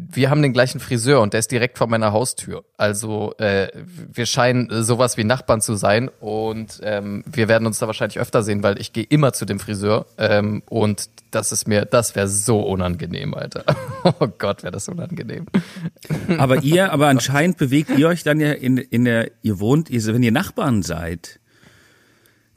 [0.00, 2.64] wir haben den gleichen Friseur und der ist direkt vor meiner Haustür.
[2.76, 7.88] Also äh, wir scheinen sowas wie Nachbarn zu sein und ähm, wir werden uns da
[7.88, 11.84] wahrscheinlich öfter sehen, weil ich gehe immer zu dem Friseur ähm, und das ist mir,
[11.84, 13.64] das wäre so unangenehm, Alter.
[14.20, 15.46] Oh Gott, wäre das unangenehm.
[16.38, 20.04] Aber ihr, aber anscheinend bewegt ihr euch dann ja in, in der, ihr wohnt, ihr,
[20.06, 21.40] wenn ihr Nachbarn seid,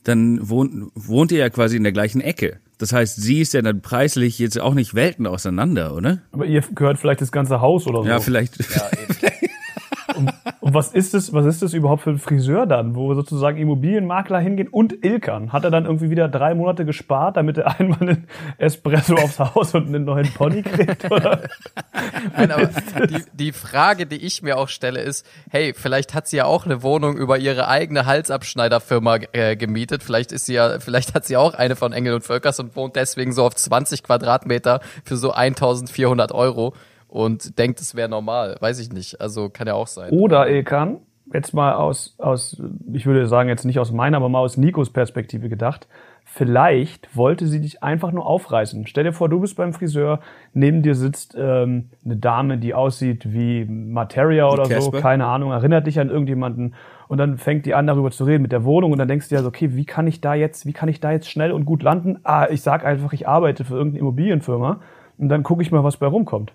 [0.04, 2.60] dann wohnt, wohnt ihr ja quasi in der gleichen Ecke.
[2.82, 6.18] Das heißt, sie ist ja dann preislich jetzt auch nicht Welten auseinander, oder?
[6.32, 8.10] Aber ihr gehört vielleicht das ganze Haus oder so.
[8.10, 8.58] Ja, vielleicht.
[8.58, 10.18] Ja, eben.
[10.18, 10.34] Und,
[10.72, 14.40] und was ist das, was ist das überhaupt für ein Friseur dann, wo sozusagen Immobilienmakler
[14.40, 15.52] hingehen und Ilkan?
[15.52, 19.76] Hat er dann irgendwie wieder drei Monate gespart, damit er einmal einen Espresso aufs Haus
[19.76, 21.12] und einen neuen Pony kriegt?
[21.12, 21.42] Oder?
[22.38, 22.70] Nein, aber
[23.06, 26.64] die, die Frage, die ich mir auch stelle, ist, hey, vielleicht hat sie ja auch
[26.64, 30.04] eine Wohnung über ihre eigene Halsabschneiderfirma äh, gemietet.
[30.04, 32.96] Vielleicht ist sie ja, vielleicht hat sie auch eine von Engel und Völkers und wohnt
[32.96, 36.74] deswegen so auf 20 Quadratmeter für so 1400 Euro
[37.12, 38.56] und denkt, es wäre normal.
[38.60, 39.20] Weiß ich nicht.
[39.20, 40.12] Also kann ja auch sein.
[40.12, 41.00] Oder Ilkan,
[41.34, 42.62] jetzt mal aus, aus,
[42.94, 45.88] ich würde sagen jetzt nicht aus meiner, aber mal aus Nikos Perspektive gedacht,
[46.24, 48.88] vielleicht wollte sie dich einfach nur aufreißen.
[48.88, 50.22] Stell dir vor, du bist beim Friseur,
[50.54, 55.88] neben dir sitzt ähm, eine Dame, die aussieht wie Materia oder so, keine Ahnung, erinnert
[55.88, 56.76] dich an irgendjemanden
[57.10, 59.36] und dann fängt die an darüber zu reden mit der Wohnung und dann denkst du
[59.36, 61.66] dir so, okay, wie kann ich da jetzt, wie kann ich da jetzt schnell und
[61.66, 62.20] gut landen?
[62.24, 64.80] Ah, ich sag einfach, ich arbeite für irgendeine Immobilienfirma
[65.18, 66.54] und dann gucke ich mal, was bei rumkommt.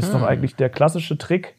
[0.00, 1.54] Das ist doch eigentlich der klassische Trick,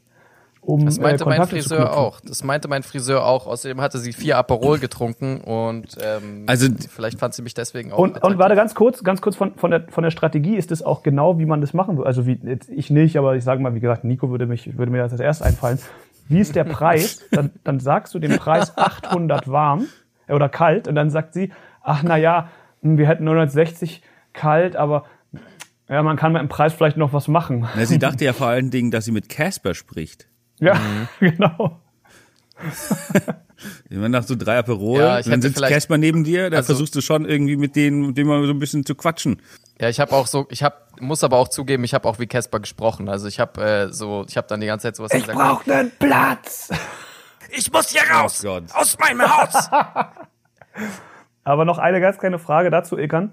[0.62, 2.20] um Das meinte äh, mein Friseur auch.
[2.22, 3.48] Das meinte mein Friseur auch.
[3.48, 7.98] Außerdem hatte sie vier Aperol getrunken und ähm, Also- vielleicht fand sie mich deswegen auch.
[8.00, 10.84] Und, und warte ganz kurz, ganz kurz von, von, der, von der Strategie ist es
[10.84, 12.08] auch genau, wie man das machen würde.
[12.08, 14.92] Also wie jetzt ich nicht, aber ich sage mal, wie gesagt, Nico würde mich würde
[14.92, 15.80] mir das als erstes einfallen.
[16.28, 17.22] Wie ist der Preis?
[17.32, 19.88] Dann, dann sagst du den Preis 800 warm
[20.28, 22.50] äh, oder kalt und dann sagt sie, ach na ja,
[22.82, 24.02] hm, wir hätten 960
[24.34, 25.06] kalt, aber
[25.90, 27.68] ja, man kann mit dem Preis vielleicht noch was machen.
[27.76, 30.28] Na, sie dachte ja vor allen Dingen, dass sie mit Casper spricht.
[30.60, 30.80] Ja,
[31.20, 31.82] genau.
[33.90, 36.96] Immer nach so drei Aperol, Ja, ich dann sitzt Casper neben dir, da Also- versuchst
[36.96, 39.42] du schon irgendwie mit denen, mit dem mal so ein bisschen zu quatschen.
[39.82, 42.28] Ja, ich habe auch so, ich habe, muss aber auch zugeben, ich habe auch wie
[42.28, 43.10] Casper gesprochen.
[43.10, 45.38] Also ich habe äh, so, ich habe dann die ganze Zeit sowas gesagt.
[45.38, 46.70] Braucht einen Platz.
[47.52, 48.66] Ich muss hier raus, Oh Gott.
[48.76, 49.70] aus meinem Haus.
[51.44, 53.32] Aber noch eine ganz kleine Frage dazu, Ilkan.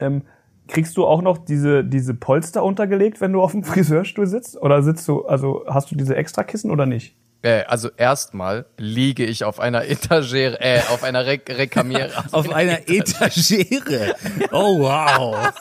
[0.00, 0.22] Ähm,
[0.68, 4.56] kriegst du auch noch diese, diese Polster untergelegt, wenn du auf dem Friseurstuhl sitzt?
[4.60, 7.14] Oder sitzt du, also hast du diese Extrakissen oder nicht?
[7.42, 12.10] äh, also erstmal liege ich auf einer Etagere, äh, auf einer Re Rekamiere.
[12.32, 14.14] Auf einer Etagere.
[14.50, 15.52] Oh wow.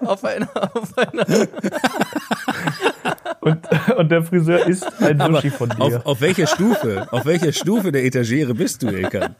[0.00, 1.26] auf einer, auf einer.
[3.40, 3.58] Und,
[3.96, 5.80] und der Friseur isst ein Aber Sushi von dir.
[5.80, 7.06] auf, auf welcher Stufe?
[7.10, 9.34] Auf welcher Stufe der Etagere bist du, Ilkan?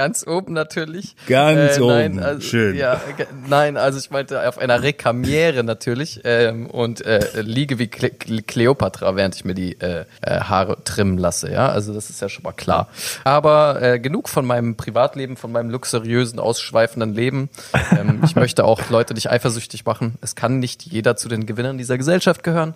[0.00, 1.14] Ganz oben natürlich.
[1.28, 2.22] Ganz nein, oben.
[2.22, 2.74] Also, Schön.
[2.74, 3.00] Ja,
[3.48, 9.14] nein, also ich meinte auf einer Rekamiere natürlich ähm, und äh, liege wie Cle- Kleopatra,
[9.14, 11.50] während ich mir die äh, äh, Haare trimmen lasse.
[11.52, 12.88] Ja, also das ist ja schon mal klar.
[13.24, 17.50] Aber äh, genug von meinem Privatleben, von meinem luxuriösen, ausschweifenden Leben.
[17.92, 20.14] Ähm, ich möchte auch Leute nicht eifersüchtig machen.
[20.22, 22.72] Es kann nicht jeder zu den Gewinnern dieser Gesellschaft gehören.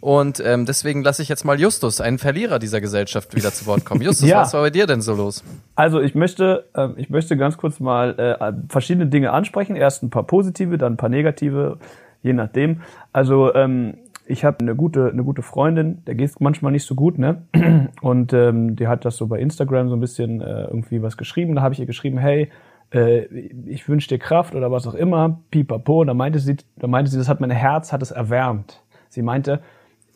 [0.00, 3.84] Und ähm, deswegen lasse ich jetzt mal Justus, einen Verlierer dieser Gesellschaft, wieder zu Wort
[3.84, 4.02] kommen.
[4.02, 4.40] Justus, Ja.
[4.42, 5.44] was war bei dir denn so los?
[5.76, 9.76] Also ich möchte, ähm, ich möchte ganz kurz mal äh, verschiedene Dinge ansprechen.
[9.76, 11.78] Erst ein paar positive, dann ein paar negative,
[12.22, 12.80] je nachdem.
[13.12, 17.18] Also ähm, ich habe eine gute, eine gute Freundin, der geht manchmal nicht so gut,
[17.18, 17.42] ne?
[18.00, 21.54] Und ähm, die hat das so bei Instagram so ein bisschen äh, irgendwie was geschrieben.
[21.54, 22.50] Da habe ich ihr geschrieben, hey,
[22.92, 23.24] äh,
[23.66, 26.00] ich wünsche dir Kraft oder was auch immer, pipapo.
[26.00, 28.82] Und da meinte sie, da meinte sie, das hat mein Herz, hat es erwärmt.
[29.08, 29.60] Sie meinte,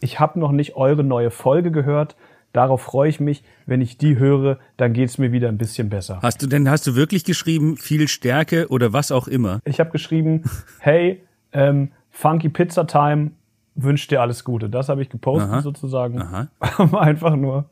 [0.00, 2.16] ich habe noch nicht eure neue Folge gehört.
[2.58, 3.44] Darauf freue ich mich.
[3.66, 6.18] Wenn ich die höre, dann geht's mir wieder ein bisschen besser.
[6.22, 9.60] Hast du denn, hast du wirklich geschrieben, viel Stärke oder was auch immer?
[9.64, 10.42] Ich habe geschrieben,
[10.80, 13.30] hey, ähm, Funky Pizza Time,
[13.76, 14.68] wünsche dir alles Gute.
[14.68, 15.62] Das habe ich gepostet Aha.
[15.62, 16.20] sozusagen.
[16.20, 16.48] Aha.
[16.98, 17.70] Einfach nur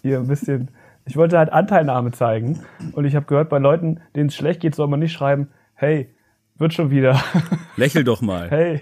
[0.00, 0.70] hier ein bisschen.
[1.04, 2.60] Ich wollte halt Anteilnahme zeigen.
[2.92, 6.08] Und ich habe gehört, bei Leuten, denen es schlecht geht, soll man nicht schreiben, hey,
[6.56, 7.22] wird schon wieder.
[7.76, 8.48] Lächel doch mal.
[8.50, 8.80] hey,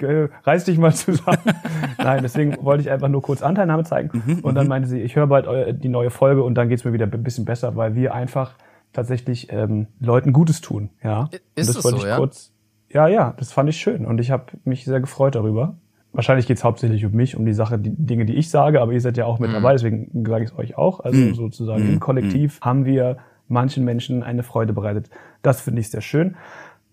[0.00, 1.38] reiß dich mal zusammen.
[1.98, 4.40] Nein, deswegen wollte ich einfach nur kurz Anteilnahme zeigen.
[4.42, 7.06] und dann meinte sie, ich höre bald die neue Folge und dann geht's mir wieder
[7.06, 8.54] ein bisschen besser, weil wir einfach
[8.92, 10.90] tatsächlich ähm, Leuten Gutes tun.
[11.02, 11.28] Ja.
[11.54, 12.16] Ist und es wollte so, ich ja?
[12.16, 12.52] kurz.
[12.90, 15.76] Ja, ja, das fand ich schön und ich habe mich sehr gefreut darüber.
[16.12, 19.00] Wahrscheinlich geht's hauptsächlich um mich, um die Sache, die Dinge, die ich sage, aber ihr
[19.00, 21.00] seid ja auch mit dabei, deswegen sage ich es euch auch.
[21.00, 25.10] Also sozusagen im Kollektiv haben wir manchen Menschen eine Freude bereitet.
[25.42, 26.36] Das finde ich sehr schön.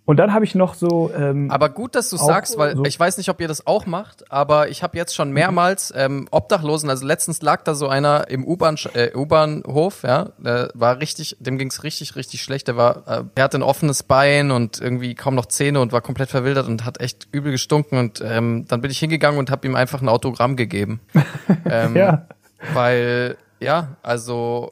[0.07, 2.99] Und dann habe ich noch so ähm, Aber gut, dass du sagst, weil so- ich
[2.99, 6.91] weiß nicht, ob ihr das auch macht, aber ich habe jetzt schon mehrmals ähm, Obdachlosen,
[6.91, 11.57] also letztens lag da so einer im U-Bahn äh, U-Bahnhof, ja, der war richtig, dem
[11.57, 15.33] ging's richtig richtig schlecht, der war äh, er hatte ein offenes Bein und irgendwie kaum
[15.33, 18.91] noch Zähne und war komplett verwildert und hat echt übel gestunken und ähm, dann bin
[18.91, 20.99] ich hingegangen und habe ihm einfach ein Autogramm gegeben.
[21.69, 22.27] ähm, ja.
[22.73, 24.71] Weil ja, also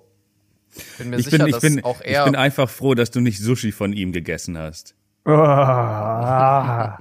[1.00, 3.10] bin mir Ich sicher, bin, ich dass bin, auch ich er bin einfach froh, dass
[3.10, 4.94] du nicht Sushi von ihm gegessen hast.
[5.26, 6.98] Ah.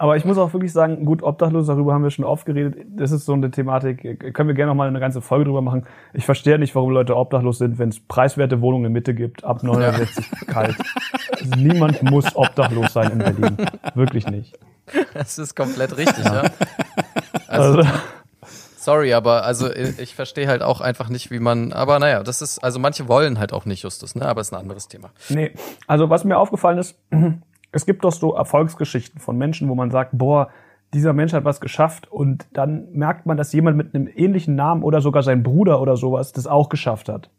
[0.00, 2.86] Aber ich muss auch wirklich sagen, gut, obdachlos, darüber haben wir schon oft geredet.
[2.88, 5.86] Das ist so eine Thematik, können wir gerne noch mal eine ganze Folge drüber machen.
[6.14, 9.62] Ich verstehe nicht, warum Leute obdachlos sind, wenn es preiswerte Wohnungen in Mitte gibt, ab
[9.62, 10.76] 69 kalt.
[11.38, 13.56] Also niemand muss obdachlos sein in Berlin.
[13.94, 14.58] Wirklich nicht.
[15.12, 16.44] Das ist komplett richtig, ja.
[17.46, 17.88] Also, Also,
[18.80, 22.58] sorry, aber also ich, verstehe halt auch einfach nicht, wie man, aber naja, das ist,
[22.58, 25.10] also manche wollen halt auch nicht, Justus, ne, aber ist ein anderes Thema.
[25.28, 25.52] nee.
[25.86, 26.98] Also was mir aufgefallen ist,
[27.72, 30.50] es gibt doch so Erfolgsgeschichten von Menschen, wo man sagt, boah,
[30.92, 34.82] dieser Mensch hat was geschafft und dann merkt man, dass jemand mit einem ähnlichen Namen
[34.82, 37.30] oder sogar sein Bruder oder sowas das auch geschafft hat.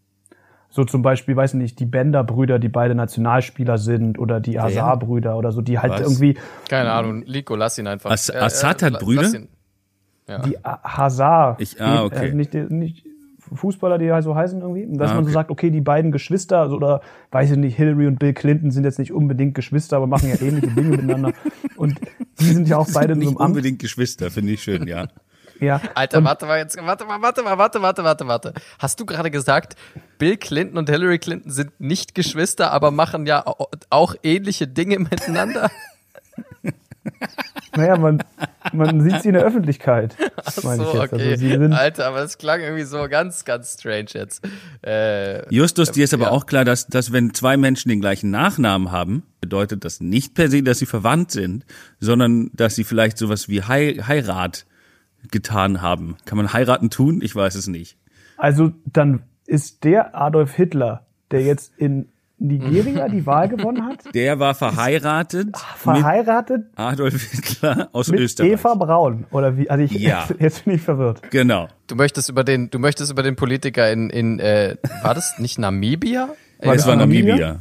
[0.70, 5.52] So zum Beispiel, weiß nicht, die Bender-Brüder, die beide Nationalspieler sind oder die Hazard-Brüder oder
[5.52, 6.00] so, die halt Was?
[6.00, 6.38] irgendwie,
[6.70, 8.10] Keine Ahnung, Lico, lass ihn einfach.
[8.10, 9.30] As- Assad hat la- Brüder?
[10.28, 10.40] Ja.
[10.40, 12.30] die Hazard, Ich- ah, die, okay.
[12.30, 13.06] äh, nicht, nicht
[13.54, 15.34] Fußballer, die halt so heißen irgendwie, und dass Ah, man so okay.
[15.34, 18.86] sagt, okay, die beiden Geschwister also, oder weiß ich nicht, Hillary und Bill Clinton sind
[18.86, 21.34] jetzt nicht unbedingt Geschwister, aber machen ja ähnliche Dinge miteinander
[21.76, 22.00] und
[22.40, 23.50] die sind ja auch beide in so Nicht einem Amt.
[23.50, 25.08] unbedingt Geschwister, finde ich schön, ja.
[25.60, 25.82] Ja.
[25.96, 28.54] Alter, und, warte mal jetzt, warte mal, warte mal, warte, warte, warte, warte.
[28.80, 29.76] Hast du gerade gesagt,
[30.18, 34.98] Bill Clinton und Hillary Clinton sind nicht Geschwister, aber machen ja au- auch ähnliche Dinge
[35.00, 35.70] miteinander?
[37.76, 38.22] naja, man,
[38.74, 40.16] man sieht sie in der Öffentlichkeit,
[40.64, 41.14] meine ich so, jetzt.
[41.14, 41.30] okay.
[41.32, 44.46] Also sie sind, Alter, aber das klang irgendwie so ganz, ganz strange jetzt.
[44.86, 46.32] Äh, Justus, dir ist aber Ja.
[46.32, 50.50] auch klar, dass, dass wenn zwei Menschen den gleichen Nachnamen haben, bedeutet das nicht per
[50.50, 51.66] se, dass sie verwandt sind,
[52.00, 54.66] sondern dass sie vielleicht sowas wie Hei Heirat
[55.32, 56.18] getan haben.
[56.26, 57.22] Kann man heiraten tun?
[57.22, 57.98] Ich weiß es nicht.
[58.38, 62.08] also dann ist der Adolf Hitler, der jetzt in
[62.42, 68.52] Nigeria die Wahl gewonnen hat, Der war verheiratet mit verheiratet Adolf Hitler aus mit Österreich.
[68.54, 69.70] Eva Braun oder wie?
[69.70, 70.28] Also ich Ja.
[70.40, 71.22] jetzt bin ich verwirrt.
[71.32, 71.68] Genau.
[71.88, 75.60] du möchtest über den, du möchtest über den Politiker in, in äh, war das nicht
[75.60, 76.30] Namibia?
[76.62, 77.36] War Es das war Namibia?
[77.36, 77.60] Namibia.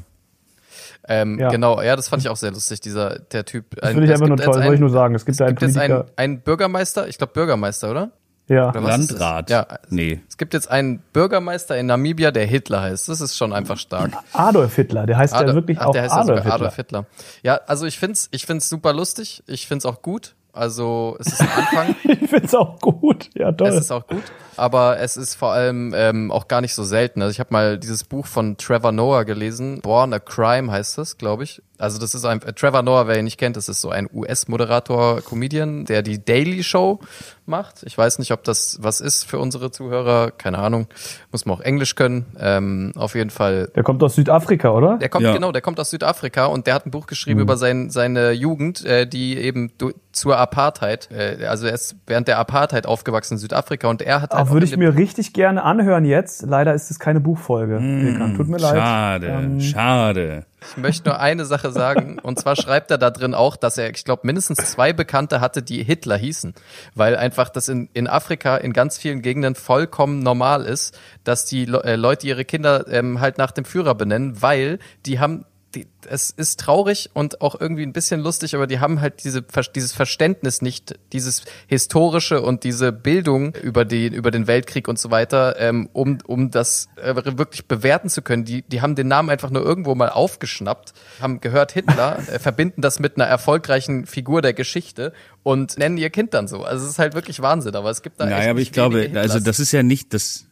[1.09, 1.49] Ähm, Ja.
[1.51, 3.77] Genau, ja, das fand ich auch sehr lustig, dieser, der Typ.
[3.77, 5.15] Das finde ich einfach nur toll, wollte ich nur sagen.
[5.15, 6.07] Es gibt da einen gibt jetzt Politiker.
[6.17, 8.11] einen, einen Bürgermeister, ich glaube Bürgermeister, oder?
[8.51, 8.71] Ja.
[8.73, 9.49] Landrat.
[9.49, 9.67] Ja.
[9.89, 10.21] Nee.
[10.29, 13.09] Es gibt jetzt einen Bürgermeister in Namibia, der Hitler heißt.
[13.09, 14.13] Das ist schon einfach stark.
[14.33, 16.55] Adolf Hitler, der heißt ja Adolf- wirklich ach, auch der heißt ja Adolf Hitler.
[16.55, 17.07] Adolf Hitler.
[17.43, 19.43] Ja, also ich find's, ich find's super lustig.
[19.47, 20.35] Ich find's auch gut.
[20.53, 21.95] Also es ist ein Anfang.
[22.05, 23.31] Ich find's auch gut.
[23.35, 23.69] Ja, toll.
[23.69, 24.23] Es ist auch gut,
[24.57, 27.23] aber es ist vor allem ähm, auch gar nicht so selten.
[27.23, 31.19] Also ich habe mal dieses Buch von Trevor Noah gelesen, Born a Crime heißt das,
[31.19, 31.63] glaube ich.
[31.81, 34.09] Also das ist ein äh, Trevor Noah, wer ihn nicht kennt, das ist so ein
[34.13, 37.01] US-Moderator, Comedian, der die Daily Show
[37.47, 37.83] macht.
[37.85, 40.87] Ich weiß nicht, ob das was ist für unsere Zuhörer, keine Ahnung.
[41.33, 42.27] Muss man auch Englisch können.
[42.39, 44.99] Ähm, auf jeden Fall der kommt aus Südafrika, oder?
[44.99, 45.33] der kommt Ja.
[45.33, 48.85] genau, der kommt aus Südafrika und der hat ein Buch geschrieben über sein, seine Jugend,
[48.85, 53.39] äh, die eben du, zur Apartheid, äh, also er ist während der Apartheid aufgewachsen in
[53.39, 56.43] Südafrika und er hat halt Auch würde ich mir richtig gerne anhören jetzt.
[56.43, 57.77] Leider ist es keine Buchfolge.
[57.79, 58.77] Ilkan, Tut mir leid.
[58.77, 60.47] Schade, Ähm, schade.
[60.63, 62.19] Ich möchte nur eine Sache sagen.
[62.19, 65.63] Und zwar schreibt er da drin auch, dass er, ich glaube, mindestens zwei Bekannte hatte,
[65.63, 66.55] die Hitler hießen.
[66.95, 71.65] Weil einfach das in, in Afrika in ganz vielen Gegenden vollkommen normal ist, dass die
[71.65, 75.87] Le äh, Leute ihre Kinder ähm, halt nach dem Führer benennen, weil die haben die,
[76.09, 79.93] es ist traurig und auch irgendwie ein bisschen lustig, aber die haben halt diese, dieses
[79.93, 85.59] Verständnis nicht, dieses historische und diese Bildung über den, über den Weltkrieg und so weiter,
[85.59, 88.45] ähm, um, um das äh, wirklich bewerten zu können.
[88.45, 92.83] Die, die haben den Namen einfach nur irgendwo mal aufgeschnappt, haben gehört Hitler, äh, verbinden
[92.83, 96.65] das mit einer erfolgreichen Figur der Geschichte und nennen ihr Kind dann so.
[96.65, 98.73] Also es ist halt wirklich Wahnsinn, aber es gibt da echt Naja, aber nicht ich
[98.73, 100.47] glaube, also das ist ja nicht das,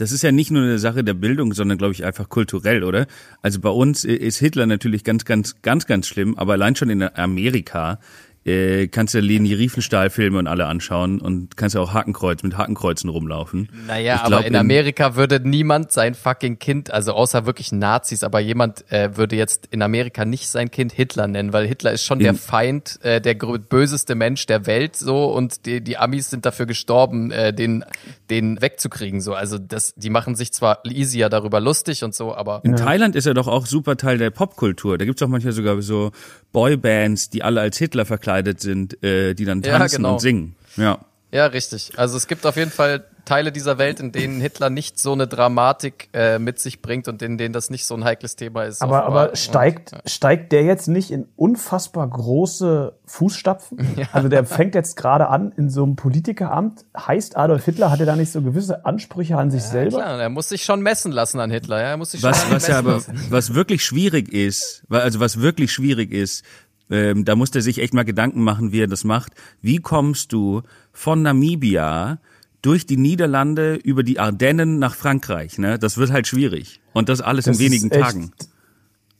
[0.00, 3.06] das ist ja nicht nur eine Sache der Bildung, sondern glaube ich einfach kulturell, oder?
[3.42, 7.02] Also bei uns ist Hitler natürlich ganz, ganz, ganz, ganz schlimm, aber allein schon in
[7.02, 7.98] Amerika
[8.44, 13.10] äh, kannst du Leni Riefenstahl-Filme und alle anschauen und kannst ja auch Hakenkreuz mit Hakenkreuzen
[13.10, 13.68] rumlaufen.
[13.86, 18.24] Naja, Ich aber glaub, in Amerika würde niemand sein fucking Kind, also außer wirklich Nazis,
[18.24, 22.04] aber jemand äh, würde jetzt in Amerika nicht sein Kind Hitler nennen, weil Hitler ist
[22.04, 26.30] schon der In- Feind, äh, der böseste Mensch der Welt so und die, die Amis
[26.30, 27.84] sind dafür gestorben, äh, den,
[28.30, 29.34] den wegzukriegen so.
[29.34, 33.26] Also das, die machen sich zwar easier darüber lustig und so, aber In Thailand ist
[33.26, 34.96] er doch auch super Teil der Popkultur.
[34.96, 36.10] Da gibt's auch manchmal sogar so
[36.52, 40.12] Boybands, die alle als Hitler verkleidet sind, äh, die dann Ja, tanzen genau.
[40.14, 40.54] und singen.
[40.76, 40.98] Ja.
[41.32, 41.92] Ja, richtig.
[41.96, 45.28] Also es gibt auf jeden Fall Teile dieser Welt, in denen Hitler nicht so eine
[45.28, 48.82] Dramatik äh, mit sich bringt und in denen das nicht so ein heikles Thema ist.
[48.82, 53.78] Aber, aber steigt, steigt der jetzt nicht in unfassbar große Fußstapfen?
[54.12, 56.84] Also der fängt jetzt gerade an in so einem Politikeramt.
[56.96, 59.98] Heißt Adolf Hitler, hat er da nicht so gewisse Ansprüche an sich Ja, selber?
[59.98, 61.76] klar, er muss sich schon messen lassen an Hitler.
[61.80, 63.20] Ja, er muss sich Was, schon was ja aber, lassen.
[63.30, 66.44] was wirklich schwierig ist, also was wirklich schwierig ist,
[66.90, 69.32] ähm, da muss er sich echt mal Gedanken machen, wie er das macht.
[69.62, 72.18] Wie kommst du von Namibia
[72.62, 75.58] durch die Niederlande über die Ardennen nach Frankreich?
[75.58, 76.80] Ne, das wird halt schwierig.
[76.92, 78.32] Und das alles Das in wenigen ist echt- Tagen.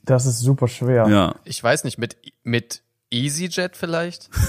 [0.03, 1.07] Das ist super schwer.
[1.09, 1.35] Ja.
[1.45, 4.31] Ich weiß nicht, mit, mit EasyJet vielleicht?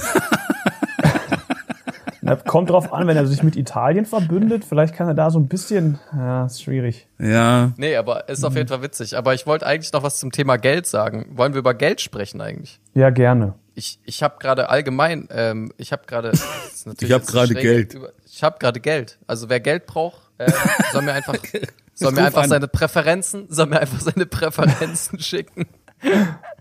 [2.36, 5.48] Kommt drauf an, wenn er sich mit Italien verbündet, vielleicht kann er da so ein
[5.48, 7.08] bisschen, ja, ist schwierig.
[7.20, 7.72] Ja.
[7.78, 9.17] Nee, aber ist auf jeden Fall witzig.
[9.17, 11.28] Aber ich wollte eigentlich noch was zum Thema Geld sagen.
[11.36, 12.80] Wollen wir über Geld sprechen eigentlich?
[12.94, 13.54] Ja, gerne.
[13.74, 16.32] Ich, ich habe gerade allgemein, ähm, ich habe gerade,
[17.00, 17.94] Ich hab gerade Geld.
[17.94, 19.17] über- Ich habe gerade Geld.
[19.28, 20.52] Also wer Geld braucht, äh,
[20.91, 21.36] soll mir einfach,
[21.94, 22.50] soll mir einfach an.
[22.50, 25.67] seine Präferenzen, soll mir einfach seine Präferenzen schicken.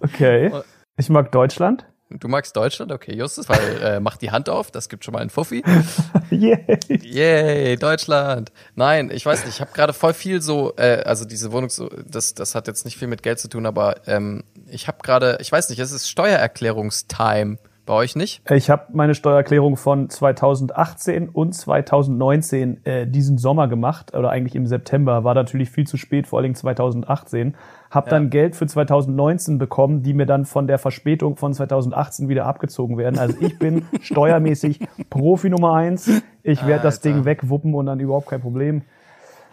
[0.01, 0.53] Okay.
[0.97, 1.87] Ich mag Deutschland.
[2.18, 5.20] Du magst Deutschland, okay, Justus, weil äh, mach die Hand auf, das gibt schon mal
[5.20, 5.62] einen Fuffi.
[6.31, 6.79] Yay.
[6.88, 8.51] Yay, Deutschland.
[8.75, 11.88] Nein, ich weiß nicht, ich habe gerade voll viel so, äh, also diese Wohnung, so,
[11.88, 15.38] das, das hat jetzt nicht viel mit Geld zu tun, aber ähm, ich habe gerade,
[15.40, 17.59] ich weiß nicht, es ist Steuererklärungstime.
[17.87, 18.42] Bei euch nicht?
[18.49, 24.66] Ich habe meine Steuererklärung von 2018 und 2019 äh, diesen Sommer gemacht, oder eigentlich im
[24.66, 25.25] September.
[25.25, 27.57] War natürlich viel zu spät, vor allen Dingen 2018.
[27.90, 32.46] Hab dann Geld für 2019 bekommen, die mir dann von der Verspätung von 2018 wieder
[32.46, 33.18] abgezogen werden.
[33.18, 36.09] Also ich bin steuermäßig Profi Nummer eins.
[36.44, 37.00] Ich werde das.
[37.00, 38.83] Ding wegwuppen und dann überhaupt kein Problem.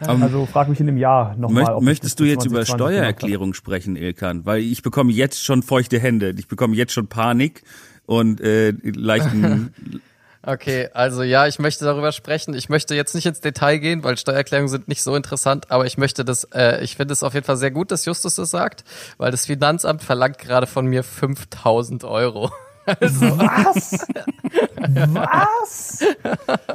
[0.02, 1.64] Ähm, Also frag mich in einem Jahr nochmal.
[1.64, 4.46] Möcht, möchtest du jetzt über Steuererklärung sprechen, Ilkan?
[4.46, 6.36] Weil ich bekomme jetzt schon feuchte Hände.
[6.38, 7.64] Ich bekomme jetzt schon Panik
[8.06, 9.74] und äh, leichten.
[10.48, 12.54] Okay, also ja, ich möchte darüber sprechen.
[12.54, 15.98] Ich möchte jetzt nicht ins Detail gehen, weil Steuererklärungen sind nicht so interessant, aber ich
[15.98, 18.86] möchte das, äh, ich finde es auf jeden Fall sehr gut, dass Justus das sagt,
[19.18, 22.50] weil das Finanzamt verlangt gerade von mir 5000 Euro.
[22.86, 24.08] Was?
[24.88, 26.00] Was?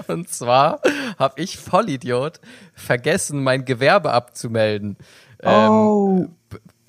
[0.07, 0.83] Und zwar
[1.19, 2.41] habe ich Vollidiot
[2.75, 4.99] vergessen, mein Gewerbe abzumelden.
[5.43, 6.27] Ähm, Oh.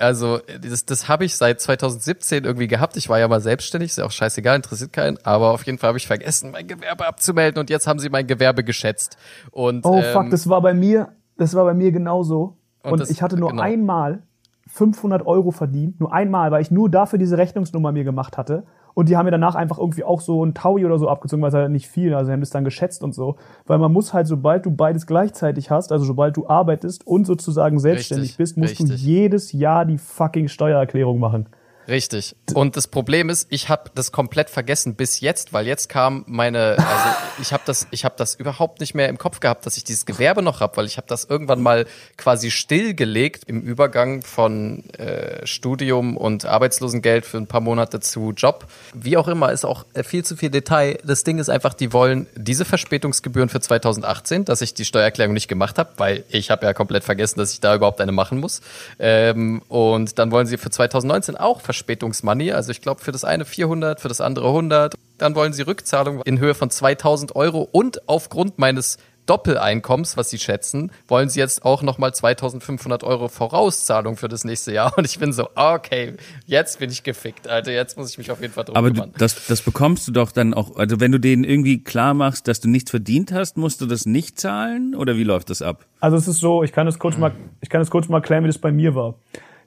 [0.03, 2.97] Also das, das habe ich seit 2017 irgendwie gehabt.
[2.97, 5.17] Ich war ja mal selbstständig, ist ja auch scheißegal, interessiert keinen.
[5.23, 8.27] Aber auf jeden Fall habe ich vergessen, mein Gewerbe abzumelden und jetzt haben sie mein
[8.27, 9.17] Gewerbe geschätzt.
[9.51, 12.57] Und Oh ähm, fuck, das war bei mir, das war bei mir genauso.
[12.83, 13.61] Und Und, das- ich hatte nur genau.
[13.63, 14.23] einmal
[14.67, 18.63] 500 Euro verdient, nur einmal, weil ich nur dafür diese Rechnungsnummer mir gemacht hatte.
[18.93, 21.49] Und die haben mir danach einfach irgendwie auch so ein Taui oder so abgezogen, weil
[21.49, 23.37] es halt nicht viel, also sie haben das dann geschätzt und so.
[23.65, 27.79] Weil man muss halt, sobald du beides gleichzeitig hast, also sobald du arbeitest und sozusagen
[27.79, 29.03] selbstständig Richtig, bist, musst du richtig.
[29.03, 31.47] jedes Jahr die fucking Steuererklärung machen.
[31.87, 32.35] Richtig.
[32.53, 36.77] Und das Problem ist, ich habe das komplett vergessen bis jetzt, weil jetzt kam meine,
[36.77, 37.09] also
[37.41, 40.05] ich habe das, ich habe das überhaupt nicht mehr im Kopf gehabt, dass ich dieses
[40.05, 41.85] Gewerbe noch hab, weil ich habe das irgendwann mal
[42.17, 48.67] quasi stillgelegt im Übergang von äh, Studium und Arbeitslosengeld für ein paar Monate zu Job.
[48.93, 50.99] Wie auch immer, ist auch äh, viel zu viel Detail.
[51.03, 55.47] Das Ding ist einfach, die wollen diese Verspätungsgebühren für 2018, dass ich die Steuererklärung nicht
[55.47, 58.61] gemacht habe, weil ich habe ja komplett vergessen, dass ich da überhaupt eine machen muss.
[58.99, 62.51] Ähm, und dann wollen sie für 2019 auch Verspätungsmoney.
[62.51, 64.93] Also ich glaube für das eine 400, für das andere 100.
[65.17, 70.37] Dann wollen sie Rückzahlung in Höhe von 2000 Euro und aufgrund meines Doppeleinkommens, was sie
[70.37, 74.97] schätzen, wollen sie jetzt auch nochmal 2500 Euro Vorauszahlung für das nächste Jahr.
[74.97, 77.71] Und ich bin so, okay, jetzt bin ich gefickt, Alter.
[77.71, 79.13] Jetzt muss ich mich auf jeden Fall drum Aber kümmern.
[79.17, 80.75] das, das bekommst du doch dann auch.
[80.75, 84.05] Also wenn du denen irgendwie klar machst, dass du nichts verdient hast, musst du das
[84.05, 85.85] nicht zahlen oder wie läuft das ab?
[86.01, 87.31] Also es ist so, ich kann das kurz mal,
[87.61, 89.15] ich kann das kurz mal erklären, wie das bei mir war.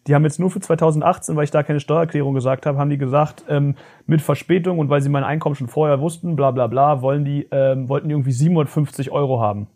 [0.07, 2.99] Die haben jetzt nur für 2018, weil ich da keine Steuererklärung gesagt habe, haben die
[2.99, 3.75] gesagt, ähm,
[4.07, 7.49] mit Verspätung und weil sie mein Einkommen schon vorher wussten, bla bla bla, wollen die,
[7.51, 9.67] ähm, wollten die irgendwie 750 Euro haben.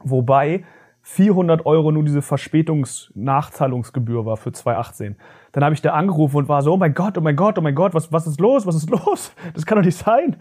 [0.00, 0.64] Wobei
[1.02, 5.16] 400 Euro nur diese Verspätungsnachzahlungsgebühr war für 2018.
[5.52, 7.60] Dann habe ich da angerufen und war so, oh mein Gott, oh mein Gott, oh
[7.60, 9.32] mein Gott, was, was ist los, was ist los?
[9.54, 10.36] Das kann doch nicht sein.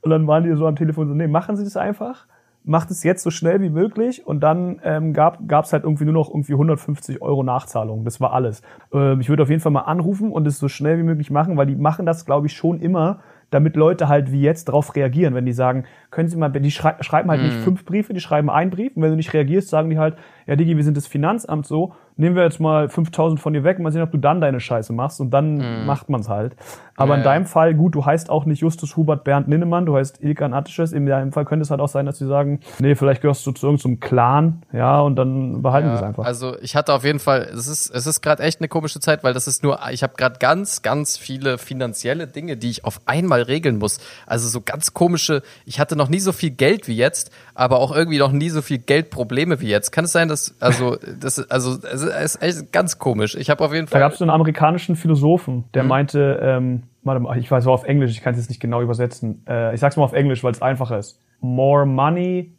[0.00, 2.26] Und dann waren die so am Telefon so, nee, machen Sie das einfach
[2.68, 6.12] macht es jetzt so schnell wie möglich und dann ähm, gab es halt irgendwie nur
[6.12, 8.04] noch irgendwie 150 Euro Nachzahlung.
[8.04, 8.62] Das war alles.
[8.92, 11.56] Ähm, ich würde auf jeden Fall mal anrufen und es so schnell wie möglich machen,
[11.56, 15.34] weil die machen das, glaube ich, schon immer, damit Leute halt wie jetzt darauf reagieren.
[15.34, 18.50] Wenn die sagen, können Sie mal, die schrei schreiben halt nicht fünf Briefe, die schreiben
[18.50, 20.16] einen Brief und wenn du nicht reagierst, sagen die halt,
[20.46, 23.78] ja Digi, wir sind das Finanzamt so, nehmen wir jetzt mal 5000 von dir weg,
[23.78, 26.56] mal sehen, ob du dann deine Scheiße machst und dann macht man's halt.
[26.96, 27.24] Aber Ja, in ja.
[27.32, 30.92] deinem Fall, gut, du heißt auch nicht Justus Hubert Bernd Ninnemann, du heißt Ilkan Attisches.
[30.92, 33.52] In deinem Fall könnte es halt auch sein, dass sie sagen, nee, vielleicht gehörst du
[33.52, 36.24] zu irgendeinem Clan, ja, und dann behalten wir es einfach.
[36.24, 39.22] Also ich hatte auf jeden Fall, es ist, es ist gerade echt eine komische Zeit,
[39.22, 43.00] weil das ist nur, ich habe gerade ganz, ganz viele finanzielle Dinge, die ich auf
[43.06, 44.00] einmal regeln muss.
[44.26, 47.94] Also so ganz komische, ich hatte noch nie so viel Geld wie jetzt, aber auch
[47.94, 49.90] irgendwie noch nie so viel Geldprobleme wie jetzt.
[49.92, 52.02] Kann es sein, dass, also, das ist, also, es
[52.36, 53.34] ist echt ganz komisch.
[53.34, 54.00] Ich habe auf jeden Da Fall.
[54.00, 55.88] gab es so einen amerikanischen Philosophen, der Mhm.
[55.90, 58.80] meinte, ähm, warte mal, ich weiß war auf Englisch, ich kann es jetzt nicht genau
[58.80, 59.42] übersetzen.
[59.46, 61.20] Äh, ich sag's mal auf Englisch, weil es einfacher ist.
[61.40, 62.52] More money,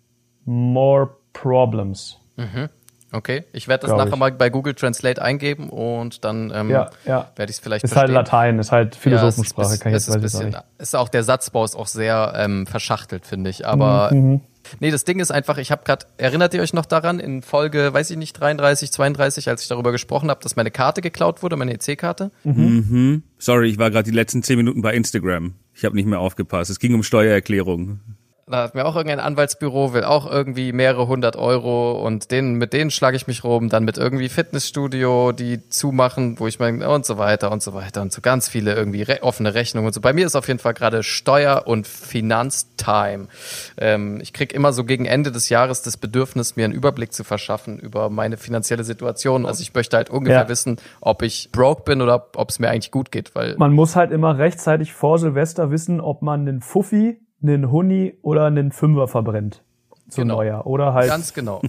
[0.46, 2.18] more problems.
[3.12, 4.20] Okay, ich werde das nachher ich.
[4.20, 7.32] mal bei Google Translate eingeben und dann ähm, Ja, ja.
[7.36, 8.16] werde ich es vielleicht Ist halt verstehen.
[8.16, 10.64] Latein, ist halt Philosophensprache, ja, ist, kann ich jetzt ist, bisschen, nicht.
[10.78, 13.66] ist auch der Satzbau ist auch sehr ähm, verschachtelt, finde ich.
[13.66, 14.42] Aber Mhm,
[14.80, 17.92] Nee, das Ding ist einfach, ich habe gerade, erinnert ihr euch noch daran, in Folge,
[17.94, 21.56] weiß ich nicht, 33, 32, als ich darüber gesprochen habe, dass meine Karte geklaut wurde,
[21.56, 22.32] meine EC-Karte?
[22.44, 23.24] Mhm.
[23.38, 25.56] Sorry, ich war gerade die letzten zehn Minuten bei Instagram.
[25.74, 26.70] Ich habe nicht mehr aufgepasst.
[26.70, 28.00] Es ging um Steuererklärung.
[28.52, 32.74] Da hat mir auch irgendein Anwaltsbüro, will auch irgendwie mehrere hundert Euro und denen, mit
[32.74, 37.06] denen schlage ich mich rum, dann mit irgendwie Fitnessstudio, die zumachen, wo ich meine, und
[37.06, 40.02] so weiter und so weiter und so ganz viele irgendwie re offene Rechnungen und so.
[40.02, 43.28] Bei mir ist auf jeden Fall gerade Steuer- und Finanztime.
[43.78, 47.24] Ähm, ich krieg immer so gegen Ende des Jahres das Bedürfnis, mir einen Überblick zu
[47.24, 49.46] verschaffen über meine finanzielle Situation.
[49.46, 50.50] Also ich möchte halt ungefähr Ja.
[50.50, 53.96] wissen, ob ich broke bin oder ob es mir eigentlich gut geht, weil Man muss
[53.96, 59.08] halt immer rechtzeitig vor Silvester wissen, ob man einen Fuffi, einen Huni oder einen Fünfer
[59.08, 59.62] verbrennt.
[60.10, 60.38] Zu Genau.
[60.38, 60.66] Neujahr.
[60.66, 61.62] Oder halt ganz genau.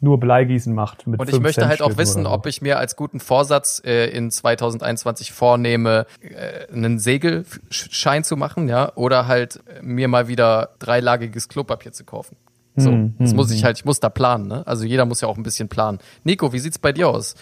[0.00, 1.06] nur Bleigießen macht.
[1.06, 2.30] Mit Und ich möchte halt auch wissen, so.
[2.30, 8.68] ob ich mir als guten Vorsatz äh, in 2021 vornehme, äh, einen Segelschein zu machen,
[8.68, 12.36] ja, oder halt mir mal wieder dreilagiges Klopapier zu kaufen.
[12.76, 14.66] So, Hm, das muss ich halt, ich muss da planen, ne?
[14.66, 15.98] Also jeder muss ja auch ein bisschen planen.
[16.24, 17.34] Nico, wie sieht's bei dir aus?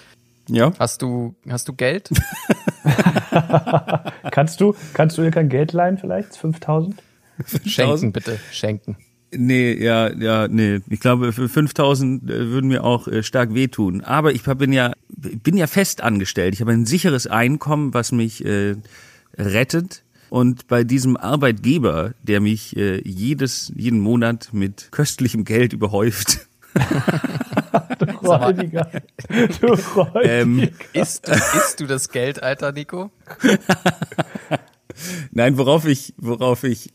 [0.49, 0.71] Ja?
[0.79, 2.09] Hast du, hast du Geld?
[4.31, 6.37] Kannst du, kannst du dir kein Geld leihen vielleicht?
[6.37, 6.95] 5000?
[7.67, 8.97] Schenken, bitte, schenken.
[9.37, 10.81] Nee, ja, ja, nee.
[10.89, 14.03] Ich glaube, für 5000 äh, würden mir auch äh, stark wehtun.
[14.03, 16.55] Aber ich bin ja, bin ja fest angestellt.
[16.55, 18.77] Ich habe ein sicheres Einkommen, was mich äh,
[19.37, 20.03] rettet.
[20.31, 26.47] Und bei diesem Arbeitgeber, der mich äh, jedes, jeden Monat mit köstlichem Geld überhäuft,
[27.99, 28.91] Du Räudiger.
[29.61, 30.25] Du Räudiger.
[30.25, 33.11] ähm, Isst, isst du das Geld, alter Nico?
[35.31, 36.93] nein, worauf ich, worauf ich,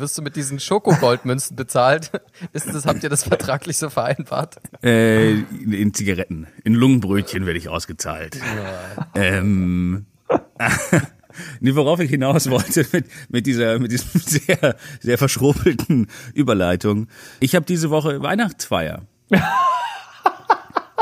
[0.00, 2.10] Wirst du mit diesen Schokogoldmünzen bezahlt?
[2.52, 4.56] Ist das, habt ihr das vertraglich so vereinbart?
[4.82, 8.38] äh, in Zigaretten, in Lungenbrötchen werde ich ausgezahlt.
[9.14, 10.06] Ähm,
[11.60, 17.08] nee, worauf ich hinaus wollte mit, mit dieser, mit diesem sehr, sehr verschrobelten Überleitung.
[17.40, 19.02] Ich habe diese Woche Weihnachtsfeier.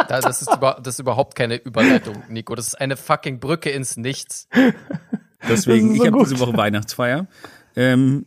[0.08, 2.54] Da- Das ist, über, das ist überhaupt keine Überleitung, Nico.
[2.54, 4.48] Das ist eine fucking Brücke ins Nichts.
[5.48, 7.26] Deswegen, ist ich so habe diese Woche Weihnachtsfeier.
[7.76, 8.26] Ähm,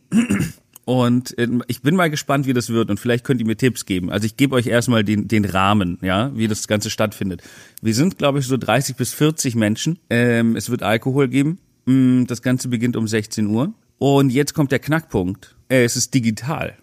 [0.84, 3.86] und äh, ich bin mal gespannt, wie das wird und vielleicht könnt ihr mir Tipps
[3.86, 4.10] geben.
[4.10, 7.42] Also ich gebe euch erstmal den, den Rahmen, ja, wie das Ganze stattfindet.
[7.80, 9.98] Wir sind, glaube ich, so 30 bis 40 Menschen.
[10.10, 11.58] Ähm, es wird Alkohol geben.
[11.86, 13.72] Mm, Das Ganze beginnt um 16 Uhr.
[13.98, 15.54] Und jetzt kommt der Knackpunkt.
[15.68, 16.74] Äh, es ist digital.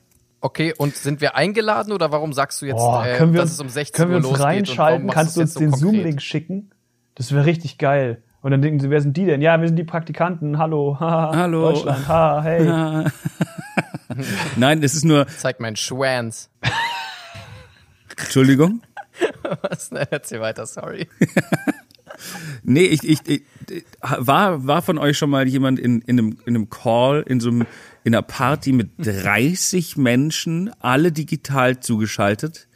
[0.42, 3.50] Okay, und sind wir eingeladen oder warum sagst du jetzt, Boah, äh, können wir dass
[3.50, 4.70] uns, es um 16 können wir Uhr uns losgeht?
[4.70, 5.10] und warum reinschalten?
[5.10, 5.78] Kannst du uns jetzt den so?
[5.78, 6.70] Zoom-Link schicken?
[7.16, 8.24] Das wäre richtig geil.
[8.42, 9.42] Und dann denken sie, wer sind die denn?
[9.42, 10.58] Ja, wir sind die Praktikanten.
[10.58, 10.96] Hallo.
[10.98, 11.74] haha, Hallo.
[11.74, 12.08] Deutschland.
[12.08, 12.66] Ha, hey.
[14.56, 16.50] Nein, es ist nur, Zeig meinen Schwanz.
[18.18, 18.82] Entschuldigung.
[19.62, 19.92] Was?
[19.92, 21.08] Nein, erzähl weiter, sorry.
[22.64, 23.44] Nee, ich, ich, ich
[24.02, 27.50] war, war von euch schon mal jemand in, in, einem, in einem Call, in so
[27.50, 27.66] einem,
[28.04, 32.68] in einer Party mit 30 Menschen, alle digital zugeschaltet?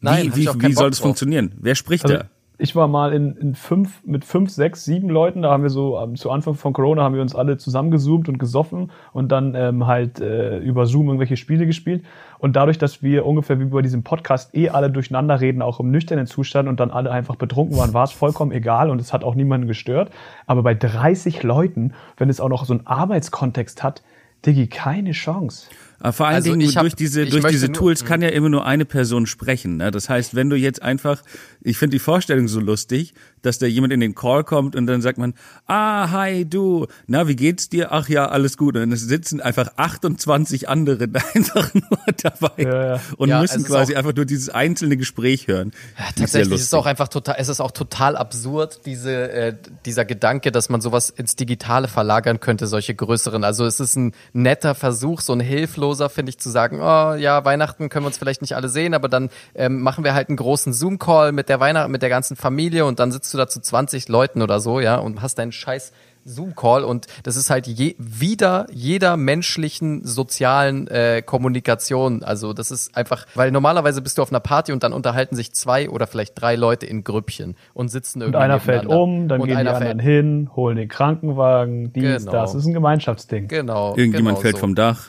[0.00, 1.08] Nein, wie, hab wie, wie soll das drauf.
[1.08, 1.54] funktionieren?
[1.60, 2.30] Wer spricht Also, da?
[2.58, 5.98] Ich war mal in, in fünf, mit fünf, sechs, sieben Leuten, da haben wir so,
[5.98, 9.86] ähm, zu Anfang von Corona haben wir uns alle zusammengezoomt und gesoffen und dann ähm,
[9.86, 12.04] halt äh, über Zoom irgendwelche Spiele gespielt.
[12.38, 15.90] Und dadurch, dass wir ungefähr wie bei diesem Podcast eh alle durcheinander reden, auch im
[15.90, 19.24] nüchternen Zustand und dann alle einfach betrunken waren, war es vollkommen egal und es hat
[19.24, 20.10] auch niemanden gestört.
[20.46, 24.02] Aber bei 30 Leuten, wenn es auch noch so einen Arbeitskontext hat,
[24.44, 25.68] Diggi, keine Chance.
[26.02, 28.22] Aber vor allen Also Dingen ich hab- durch diese, ich durch diese nur- Tools kann
[28.22, 29.76] ja immer nur eine Person sprechen.
[29.76, 29.90] Ne?
[29.90, 31.22] Das heißt, wenn du jetzt einfach,
[31.62, 35.00] ich finde die Vorstellung so lustig, dass da jemand in den Call kommt und dann
[35.02, 35.34] sagt man,
[35.66, 37.90] ah, hi, du, na, wie geht's dir?
[37.92, 38.76] Ach ja, alles gut.
[38.76, 41.82] Und es sitzen einfach 28 andere da einfach nur
[42.22, 43.00] dabei Ja, ja.
[43.16, 45.72] und Ja, müssen quasi auch- einfach nur dieses einzelne Gespräch hören.
[46.16, 49.54] Tatsächlich ist es auch einfach total, es ist auch total absurd, diese, äh,
[49.86, 53.44] dieser Gedanke, dass man sowas ins Digitale verlagern könnte, solche größeren.
[53.44, 57.44] Also es ist ein netter Versuch, so ein hilfloser, finde ich, zu sagen, oh ja,
[57.44, 60.36] Weihnachten können wir uns vielleicht nicht alle sehen, aber dann ähm, machen wir halt einen
[60.36, 63.60] großen Zoom-Call mit der Weihnacht, mit der ganzen Familie und dann sitzt du da zu
[63.60, 65.92] 20 Leuten oder so, ja, und hast deinen scheiß
[66.24, 72.22] Zoom-Call und das ist halt je, wieder jeder menschlichen sozialen äh, Kommunikation.
[72.22, 75.52] Also das ist einfach, weil normalerweise bist du auf einer Party und dann unterhalten sich
[75.52, 79.40] zwei oder vielleicht drei Leute in Grüppchen und sitzen Und irgendwie einer fällt um, dann
[79.40, 82.32] und gehen die einer anderen fällt, hin, holen den Krankenwagen, dies, Genau.
[82.32, 82.52] das.
[82.52, 83.48] Das ist ein Gemeinschaftsding.
[83.48, 83.96] Genau.
[83.96, 84.60] Irgendjemand genau fällt so.
[84.60, 85.08] vom Dach.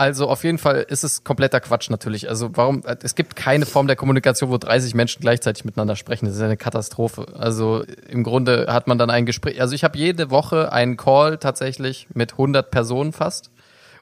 [0.00, 2.30] Also auf jeden Fall ist es kompletter Quatsch natürlich.
[2.30, 6.24] Also warum, es gibt keine Form der Kommunikation, wo 30 Menschen gleichzeitig miteinander sprechen.
[6.24, 7.26] Das ist eine Katastrophe.
[7.38, 9.60] Also im Grunde hat man dann ein Gespräch.
[9.60, 13.50] Also ich habe jede Woche einen Call tatsächlich mit 100 Personen fast.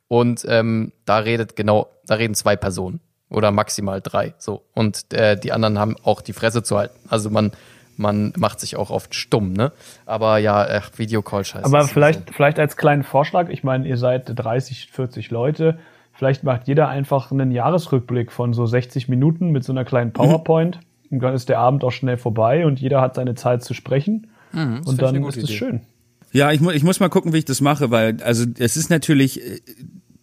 [0.06, 4.34] Und ähm, da redet genau, da reden zwei Personen oder maximal drei.
[4.38, 6.96] So und äh, die anderen haben auch die Fresse zu halten.
[7.08, 7.50] Also man
[7.98, 9.72] man macht sich auch oft stumm, ne?
[10.06, 11.64] Aber ja, ach, Videocall scheiße.
[11.64, 12.34] Aber vielleicht, so.
[12.34, 15.78] vielleicht als kleinen Vorschlag, ich meine, ihr seid 30, 40 Leute,
[16.18, 20.80] Vielleicht macht jeder einfach einen Jahresrückblick von so 60 Minuten mit so einer kleinen PowerPoint.
[21.10, 21.16] Mhm.
[21.16, 24.26] Und dann ist der Abend auch schnell vorbei und jeder hat seine Zeit zu sprechen.
[24.52, 25.82] Mhm, und dann ist es schön.
[26.32, 28.90] Ja, ich, mu ich muss mal gucken, wie ich das mache, weil also es ist
[28.90, 29.60] natürlich, äh,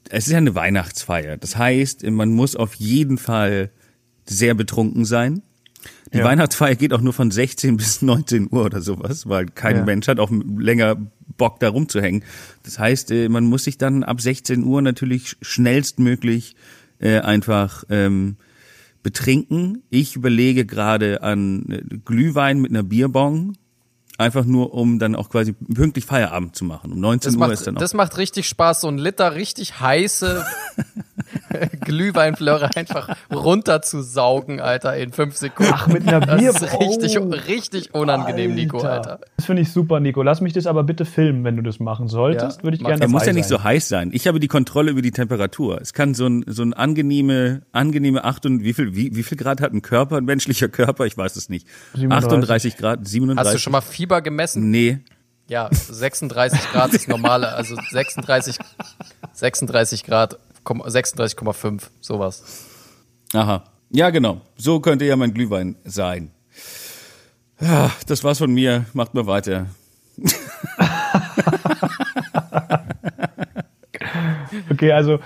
[0.09, 1.37] es ist ja eine Weihnachtsfeier.
[1.37, 3.71] Das heißt, man muss auf jeden Fall
[4.25, 5.43] sehr betrunken sein.
[6.13, 6.23] Die ja.
[6.23, 9.85] Weihnachtsfeier geht auch nur von 16 bis 19 Uhr oder sowas, weil kein ja.
[9.85, 10.95] Mensch hat auch länger
[11.37, 12.23] Bock da rumzuhängen.
[12.63, 16.55] Das heißt, äh, man muss sich dann ab 16 Uhr natürlich schnellstmöglich
[16.99, 18.37] äh, einfach ähm,
[19.03, 19.83] betrinken.
[19.89, 23.57] Ich überlege gerade an äh, Glühwein mit einer Bierbong
[24.17, 26.93] Einfach nur, um dann auch quasi pünktlich Feierabend zu machen.
[26.93, 27.81] Um 19 das Uhr macht, ist dann auch.
[27.81, 30.45] Das macht richtig Spaß, so ein Liter richtig heiße
[31.81, 35.71] Glühweinflöre einfach runterzusaugen, Alter, in fünf Sekunden.
[35.75, 36.51] Ach, mit einer Bier.
[36.51, 38.61] Das ist richtig, oh, richtig unangenehm, Alter.
[38.61, 39.19] Nico, Alter.
[39.37, 40.21] Das finde ich super, Nico.
[40.23, 42.59] Lass mich das aber bitte filmen, wenn du das machen solltest.
[42.59, 44.11] Ja, Würde ich gerne Er muss ja nicht so heiß sein.
[44.13, 45.79] Ich habe die Kontrolle über die Temperatur.
[45.81, 49.37] Es kann so ein, so ein angenehme, angenehme acht und wie viel, wie, wie viel
[49.37, 51.05] Grad hat ein Körper, ein menschlicher Körper?
[51.05, 51.67] Ich weiß es nicht.
[51.93, 52.25] 37.
[52.25, 53.45] 38 Grad, 37.
[53.45, 54.69] Hast du schon mal Fieber gemessen?
[54.69, 54.99] Nee.
[55.47, 58.57] Ja, 36 Grad ist normale, also 36,
[59.33, 62.67] 36 Grad, 36,5, sowas.
[63.33, 63.63] Aha.
[63.89, 64.41] Ja, genau.
[64.57, 66.31] So könnte ja mein Glühwein sein.
[67.61, 68.85] Ja, das war's von mir.
[68.93, 69.67] Macht mal weiter.
[74.69, 75.19] okay, also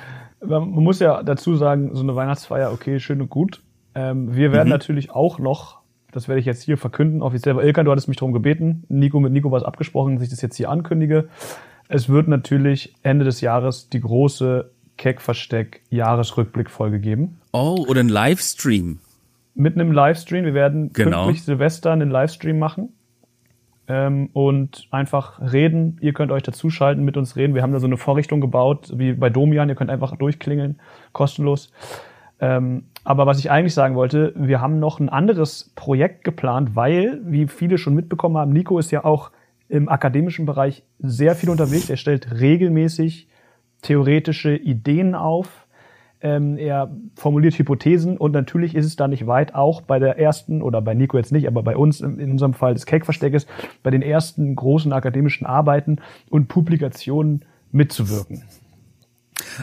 [0.46, 3.62] man muss ja dazu sagen, so eine Weihnachtsfeier, okay, schön und gut.
[3.96, 4.74] Ähm, wir werden mhm.
[4.74, 5.80] natürlich auch noch
[6.12, 7.54] das werde ich jetzt hier verkünden, offiziell.
[7.54, 8.84] Aber Ilkan, du hattest mich darum gebeten.
[8.90, 11.30] Nico, mit Nico war es abgesprochen, dass ich das jetzt hier ankündige.
[11.88, 17.39] Es wird natürlich Ende des Jahres die große Keck-Versteck Jahresrückblick-Folge geben.
[17.54, 19.00] Oh, oder ein Livestream.
[19.56, 20.45] Mit einem Livestream.
[20.45, 21.24] Wir werden genau.
[21.24, 22.89] pünktlich Silvester einen Livestream machen.
[23.88, 25.97] Ähm, und einfach reden.
[26.02, 27.56] Ihr könnt euch dazuschalten, mit uns reden.
[27.56, 29.70] Wir haben da so eine Vorrichtung gebaut, wie bei Domian.
[29.70, 30.80] Ihr könnt einfach durchklingeln,
[31.14, 31.72] kostenlos.
[32.41, 37.22] Ähm, aber was ich eigentlich sagen wollte, wir haben noch ein anderes Projekt geplant, weil,
[37.24, 39.32] wie viele schon mitbekommen haben, Nico ist ja auch
[39.70, 41.89] im akademischen Bereich sehr viel unterwegs.
[41.89, 43.29] Er stellt regelmäßig
[43.82, 45.68] theoretische Ideen auf.
[46.22, 50.62] Ähm, er formuliert Hypothesen und natürlich ist es da nicht weit, auch bei der ersten,
[50.62, 53.48] oder bei Nico jetzt nicht, aber bei uns in unserem Fall des Cake-Versteckes,
[53.84, 56.00] bei den ersten großen akademischen Arbeiten
[56.30, 58.44] und Publikationen mitzuwirken.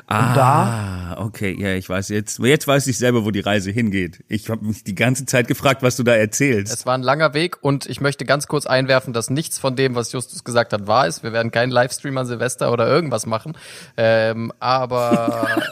[0.06, 2.38] Ah, da, okay, ja, ich weiß jetzt.
[2.38, 4.24] Jetzt weiß ich selber, wo die Reise hingeht.
[4.28, 6.72] Ich habe mich die ganze Zeit gefragt, was du da erzählst.
[6.72, 9.94] Es war ein langer Weg und ich möchte ganz kurz einwerfen, dass nichts von dem,
[9.94, 11.22] was Justus gesagt hat, wahr ist.
[11.22, 13.56] Wir werden keinen Livestream an Silvester oder irgendwas machen.
[13.96, 15.62] Ähm, aber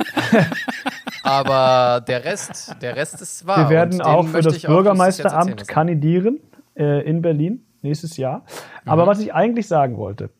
[1.22, 3.68] aber der Rest, der Rest ist wahr.
[3.68, 6.40] Wir werden auch für das Bürgermeisteramt kandidieren
[6.76, 8.44] äh, in Berlin nächstes Jahr.
[8.84, 9.09] Aber mhm.
[9.09, 10.30] was ich eigentlich sagen wollte,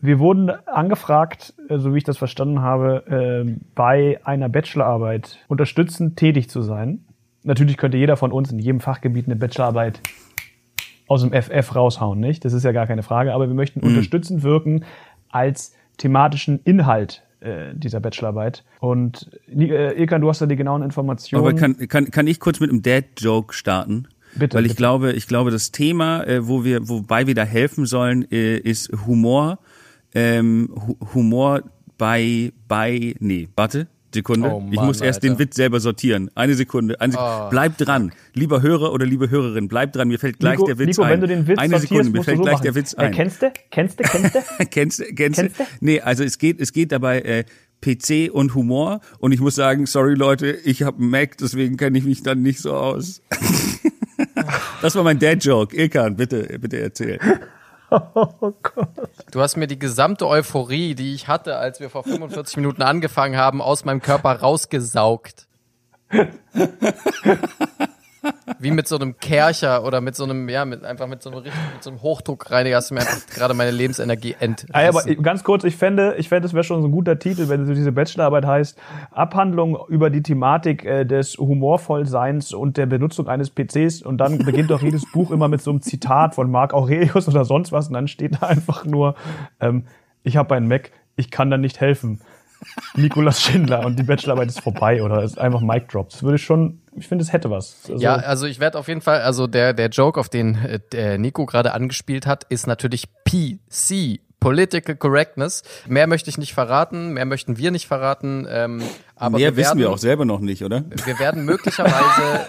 [0.00, 6.16] wir wurden angefragt, äh, so wie ich das verstanden habe, ähm, bei einer Bachelorarbeit unterstützend
[6.16, 7.04] tätig zu sein.
[7.42, 10.00] Natürlich könnte jeder von uns in jedem Fachgebiet eine Bachelorarbeit
[11.06, 12.44] aus dem FF raushauen, nicht?
[12.44, 13.34] Das ist ja gar keine Frage.
[13.34, 13.88] Aber wir möchten mhm.
[13.88, 14.84] unterstützend wirken
[15.28, 18.64] als thematischen Inhalt äh, dieser Bachelorarbeit.
[18.78, 21.44] Und äh, Ilkan, du hast da die genauen Informationen.
[21.44, 24.08] Aber kann, kann, kann ich kurz mit einem Dad-Joke starten?
[24.34, 24.78] Bitte, Weil ich bitte.
[24.78, 28.92] glaube, ich glaube, das Thema, äh, wo wir, wobei wir da helfen sollen, äh, ist
[29.06, 29.58] Humor
[30.14, 30.68] ähm,
[31.14, 31.62] Humor
[31.98, 34.50] bei, bei, nee, warte, Sekunde.
[34.50, 35.34] Oh Mann, ich muss erst Alter.
[35.34, 36.30] den Witz selber sortieren.
[36.34, 37.00] Eine Sekunde.
[37.00, 37.32] Eine Sekunde.
[37.46, 37.48] Oh.
[37.50, 38.12] Bleib dran.
[38.34, 40.08] Lieber Hörer oder liebe Hörerin, bleib dran.
[40.08, 41.12] Mir fällt gleich Nico, der Witz Nico, ein.
[41.12, 42.64] wenn du den Witz Eine Sekunde, mir fällt so gleich machen.
[42.64, 43.12] der Witz ein.
[43.12, 43.52] Äh, kennst du?
[43.70, 44.04] Kennst du?
[44.70, 45.04] Kennst du?
[45.14, 45.44] kennst du?
[45.44, 45.64] Kennst du?
[45.80, 47.44] Nee, also es geht, es geht dabei, äh,
[47.80, 49.00] PC und Humor.
[49.18, 52.42] Und ich muss sagen, sorry Leute, ich habe einen Mac, deswegen kenne ich mich dann
[52.42, 53.22] nicht so aus.
[54.82, 55.76] das war mein Dad-Joke.
[55.76, 57.18] Ilkan, bitte, bitte erzähl.
[57.90, 58.88] Oh Gott.
[59.32, 63.36] Du hast mir die gesamte Euphorie, die ich hatte, als wir vor 45 Minuten angefangen
[63.36, 65.48] haben, aus meinem Körper rausgesaugt.
[68.58, 71.42] Wie mit so einem Kercher oder mit so einem, ja, mit, einfach mit so einem,
[71.44, 74.74] mit so einem Hochdruckreiniger hast du mir gerade meine Lebensenergie entrissen.
[74.74, 77.48] Ah, aber ganz kurz, ich fände, ich fände, es wäre schon so ein guter Titel,
[77.48, 78.78] wenn so diese Bachelorarbeit heißt,
[79.10, 84.70] Abhandlung über die Thematik äh, des Humorvollseins und der Benutzung eines PCs und dann beginnt
[84.70, 87.94] doch jedes Buch immer mit so einem Zitat von Marc Aurelius oder sonst was und
[87.94, 89.14] dann steht da einfach nur,
[89.60, 89.86] ähm,
[90.22, 92.20] ich habe einen Mac, ich kann da nicht helfen.
[92.94, 96.10] Nikolas Schindler und die Bachelorarbeit ist vorbei oder ist einfach Mic Drop.
[96.10, 97.76] Das würde ich schon, ich finde, es hätte was.
[97.88, 100.80] Also ja, also ich werde auf jeden Fall, also der, der Joke, auf den äh,
[100.92, 104.20] der Nico gerade angespielt hat, ist natürlich PC.
[104.40, 105.62] Political Correctness.
[105.86, 108.46] Mehr möchte ich nicht verraten, mehr möchten wir nicht verraten.
[108.48, 108.82] Ähm,
[109.14, 110.82] aber mehr wir wissen wir auch selber noch nicht, oder?
[111.04, 112.46] Wir werden möglicherweise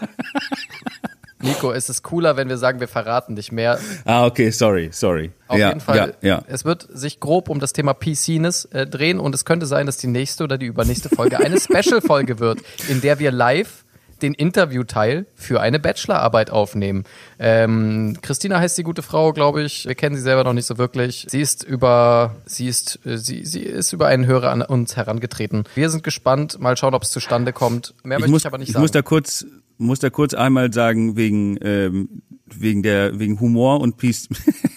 [1.42, 3.80] Nico, es ist cooler, wenn wir sagen, wir verraten dich mehr.
[4.06, 5.32] Ah, okay, sorry, sorry.
[5.48, 6.16] Auf ja, jeden Fall.
[6.22, 6.44] Ja, ja.
[6.48, 9.98] Es wird sich grob um das Thema PCness äh, drehen und es könnte sein, dass
[9.98, 13.84] die nächste oder die übernächste Folge eine Special-Folge wird, in der wir live
[14.22, 17.04] den Interviewteil für eine Bachelorarbeit aufnehmen.
[17.40, 19.86] Ähm, Christina heißt die gute Frau, glaube ich.
[19.86, 21.26] Wir kennen sie selber noch nicht so wirklich.
[21.30, 25.64] Sie ist über, sie ist, äh, sie, sie ist über einen Hörer an uns herangetreten.
[25.76, 26.60] Wir sind gespannt.
[26.60, 27.94] Mal schauen, ob es zustande kommt.
[28.04, 28.84] Mehr Ich möchte muss, ich aber nicht ich sagen.
[28.84, 29.46] muss da kurz,
[29.78, 32.22] muss da kurz einmal sagen wegen ähm,
[32.54, 34.28] wegen der wegen Humor und Peace.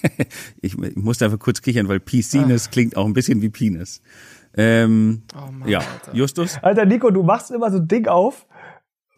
[0.61, 4.01] ich, ich muss da einfach kurz kichern, weil Peaciness klingt auch ein bisschen wie Penis.
[4.57, 6.15] Ähm, oh Mann, ja, Alter.
[6.15, 6.59] Justus.
[6.63, 8.47] Alter Nico, du machst immer so ein Ding auf,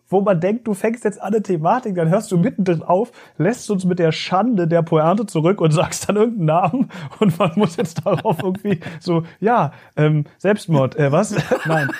[0.09, 3.71] wo man denkt, du fängst jetzt an eine Thematik, dann hörst du mittendrin auf, lässt
[3.71, 7.77] uns mit der Schande der Pointe zurück und sagst dann irgendeinen Namen und man muss
[7.77, 11.35] jetzt darauf irgendwie so, ja, ähm, Selbstmord, äh, was?
[11.67, 11.91] Nein.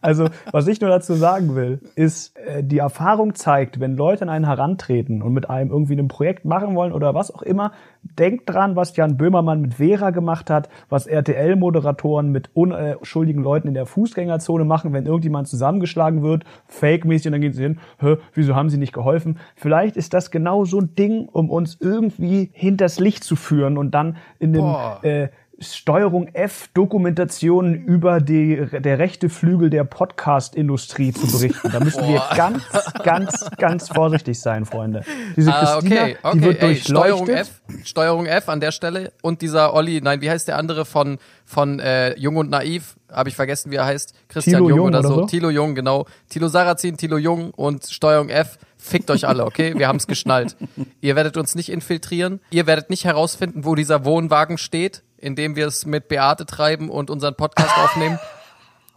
[0.00, 4.28] Also, was ich nur dazu sagen will, ist, äh, die Erfahrung zeigt, wenn Leute an
[4.28, 7.72] einen herantreten und mit einem irgendwie ein Projekt machen wollen oder was auch immer,
[8.02, 13.74] denkt dran, was Jan Böhmermann mit Vera gemacht hat, was RTL-Moderatoren mit unschuldigen Leuten in
[13.74, 18.54] der Fußgängerzone machen, wenn irgendjemand zusammengeschlagen wird, fake-mäßig, und dann gehen sie hin, Hä, wieso
[18.54, 19.38] haben sie nicht geholfen?
[19.56, 23.92] Vielleicht ist das genau so ein Ding, um uns irgendwie hinters Licht zu führen und
[23.92, 25.00] dann in den Boah.
[25.02, 25.28] äh,
[25.60, 31.70] Steuerung F Dokumentationen über die, der rechte Flügel der Podcast-Industrie zu berichten.
[31.72, 32.62] Da müssen wir ganz,
[33.02, 35.02] ganz, ganz vorsichtig sein, Freunde.
[35.36, 37.28] Diese Ah, Christina, okay, okay, die wird ey, Steuerung.
[37.28, 41.18] F, Steuerung F an der Stelle und dieser Olli, nein, wie heißt der andere von
[41.44, 44.98] von äh, Jung und Naiv, habe ich vergessen, wie er heißt, Christian Jung, Jung oder,
[45.00, 45.26] oder so.
[45.26, 46.06] Thilo Jung, genau.
[46.28, 48.58] Thilo Sarrazin, Thilo Jung und Steuerung F.
[48.76, 49.74] Fickt euch alle, okay?
[49.76, 50.56] Wir haben es geschnallt.
[51.00, 52.40] Ihr werdet uns nicht infiltrieren.
[52.50, 56.90] Ihr werdet nicht herausfinden, wo dieser Wohnwagen steht, in dem wir es mit Beate treiben
[56.90, 58.18] und unseren Podcast aufnehmen.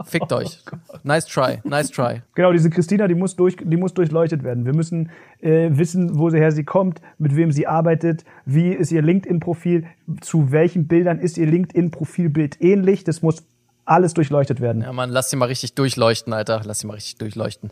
[0.06, 0.60] Fickt euch.
[1.04, 2.22] Nice try, nice try.
[2.34, 4.66] Genau, diese Christina, die muss, durch, die muss durchleuchtet werden.
[4.66, 5.12] Wir müssen
[5.42, 9.86] äh, wissen, woher sie kommt, mit wem sie arbeitet, wie ist ihr LinkedIn-Profil,
[10.22, 13.04] zu welchen Bildern ist ihr LinkedIn-Profilbild ähnlich.
[13.04, 13.44] Das muss
[13.86, 14.82] alles durchleuchtet werden.
[14.82, 16.62] Ja, Mann, lass sie mal richtig durchleuchten, Alter.
[16.64, 17.72] Lass sie mal richtig durchleuchten.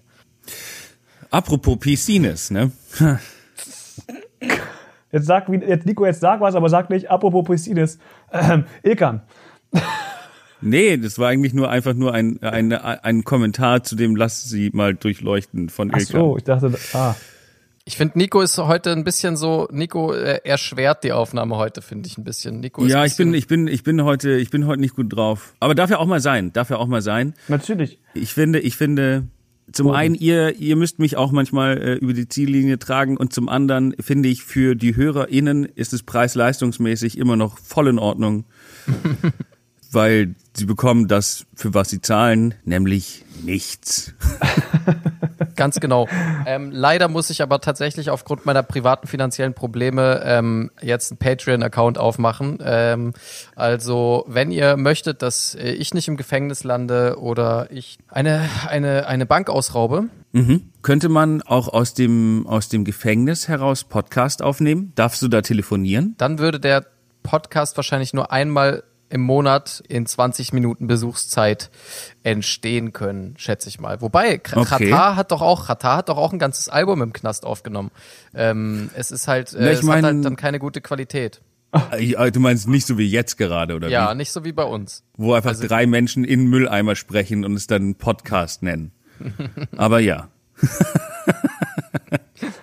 [1.32, 2.72] Apropos Peaciness, ne?
[5.12, 7.98] Jetzt sag, wie- jetzt Nico, jetzt sag was, aber sag nicht, apropos Piscines.
[8.32, 9.22] Ähm, Ilkan.
[10.62, 14.70] Nee, das war eigentlich nur einfach nur ein, ein, ein Kommentar zu dem Lass sie
[14.74, 16.12] mal durchleuchten von Ach Ilka.
[16.20, 17.16] so, ich dachte, ah.
[17.86, 22.08] Ich finde, Nico ist heute ein bisschen so, Nico äh, erschwert die Aufnahme heute, finde
[22.08, 22.60] ich ein bisschen.
[22.60, 25.16] Nico ist Ja, ich bin, ich bin, ich bin heute, ich bin heute nicht gut
[25.16, 25.54] drauf.
[25.60, 27.34] Aber darf ja auch mal sein, darf ja auch mal sein.
[27.48, 27.98] Natürlich.
[28.14, 29.24] Ich finde, ich finde,
[29.72, 29.98] zum Boden.
[29.98, 33.96] einen, ihr, ihr müsst mich auch manchmal äh, über die Ziellinie tragen und zum anderen
[34.00, 38.46] finde ich, für die HörerInnen ist es preis-leistungsmäßig immer noch voll in Ordnung.
[39.92, 44.14] weil sie bekommen das, für was sie zahlen, nämlich nichts.
[45.60, 46.08] Ganz genau.
[46.46, 51.98] Ähm, leider muss ich aber tatsächlich aufgrund meiner privaten finanziellen Probleme ähm, jetzt einen Patreon-Account
[51.98, 52.60] aufmachen.
[52.64, 53.14] Ähm,
[53.58, 59.08] also, wenn ihr möchtet, dass äh, ich nicht im Gefängnis lande oder ich eine, eine,
[59.08, 60.70] eine Bank ausraube, Mhm.
[60.84, 64.92] Könnte man auch aus dem, aus dem Gefängnis heraus Podcast aufnehmen?
[64.94, 66.14] Darfst du da telefonieren?
[66.20, 66.86] dann würde der
[67.24, 71.70] Podcast wahrscheinlich nur einmal im Monat in 20 Minuten Besuchszeit
[72.24, 74.02] entstehen können, schätze ich mal.
[74.02, 74.90] Wobei, K- Okay.
[74.90, 77.92] Katar hat doch auch, Katar hat doch auch ein ganzes Album im Knast aufgenommen.
[78.34, 81.42] Ähm, es ist halt, Na, äh, ich es hat mein- halt dann keine gute Qualität.
[81.92, 84.16] Äh, Du meinst nicht so wie jetzt gerade, oder Ja, wie?
[84.18, 85.04] nicht so wie bei uns.
[85.18, 88.92] Wo einfach Also- drei Menschen in Mülleimer sprechen und es dann Podcast nennen.
[89.78, 90.30] Aber ja.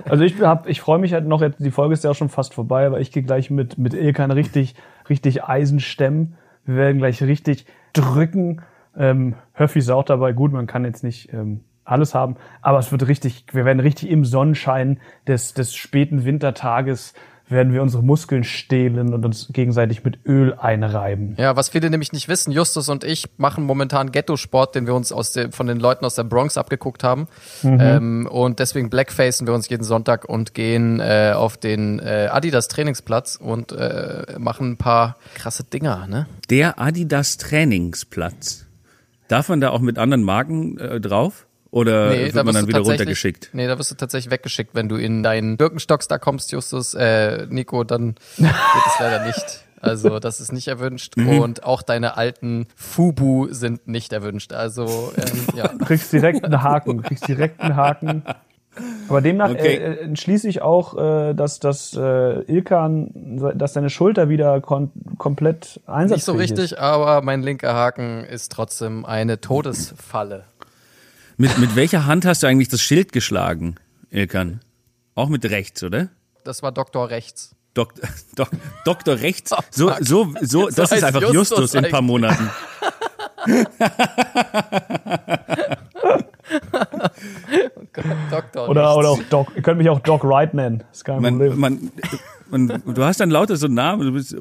[0.09, 2.29] Also ich hab, ich freue mich halt noch, jetzt, die Folge ist ja auch schon
[2.29, 4.77] fast vorbei, aber ich gehe gleich mit, mit Ilkan richtig,
[5.09, 6.37] richtig Eisen stemmen.
[6.65, 8.63] Wir werden gleich richtig drücken.
[8.97, 10.33] Ähm, Höffi ist auch dabei.
[10.33, 14.11] Gut, man kann jetzt nicht ähm, alles haben, aber es wird richtig, wir werden richtig
[14.11, 17.15] im Sonnenschein des, des späten Wintertages
[17.49, 21.35] werden wir unsere Muskeln stehlen und uns gegenseitig mit Öl einreiben.
[21.39, 25.13] Ja, was viele nämlich nicht wissen, Justus und ich machen momentan Ghetto-Sport, den wir uns
[25.13, 27.29] aus der, von den Leuten aus der Bronx abgeguckt haben.
[27.63, 32.69] Ähm, und deswegen blackfacen wir uns jeden Sonntag und gehen äh, auf den äh, Adidas
[32.69, 36.27] Trainingsplatz und äh, machen ein paar krasse Dinger, ne?
[36.51, 38.67] Der Adidas Trainingsplatz.
[39.29, 41.47] Darf man da auch mit anderen Marken äh, drauf?
[41.71, 43.51] Oder wird man wirst dann wieder tatsächlich- runtergeschickt?
[43.53, 47.47] Nee, da wirst du tatsächlich weggeschickt, wenn du in deinen Birkenstocks da kommst, Justus, äh,
[47.51, 49.63] Nico, dann geht es leider nicht.
[49.81, 51.39] Also das ist nicht erwünscht Mhm.
[51.41, 54.53] und auch deine alten Fubu sind nicht erwünscht.
[54.53, 55.69] Also ähm, ja.
[55.69, 58.23] Du kriegst direkt einen Haken, du kriegst direkt einen Haken.
[59.09, 59.77] Aber demnach Okay.
[59.77, 63.11] äh, äh, entschließe ich auch, äh, dass, dass äh, Ilkan,
[63.55, 68.53] dass seine Schulter wieder kon komplett einsatzfähig Nicht so richtig, aber mein linker Haken ist
[68.53, 70.45] trotzdem eine Todesfalle.
[71.37, 73.77] Mit, mit welcher Hand hast du eigentlich das Schild geschlagen,
[74.11, 74.61] Ilkan?
[75.15, 76.09] Auch mit rechts, oder?
[76.45, 77.55] Das war Doktor Rechts.
[77.75, 77.95] Dok
[78.37, 78.49] Dok
[78.85, 79.53] Doktor Rechts.
[79.71, 82.03] So, so, so, das heißt ist einfach Justus Justus in ein paar.
[82.03, 82.51] Monaten.
[88.31, 88.97] Doktor Oder, Rechts.
[88.99, 89.53] oder auch Doc.
[89.57, 90.85] Ihr könnt mich auch Doc Wright nennen.
[90.93, 91.59] Ist kein Man, Problem.
[91.59, 91.91] man,
[92.51, 94.03] man, du hast dann lauter so Namen.
[94.07, 94.37] Du bist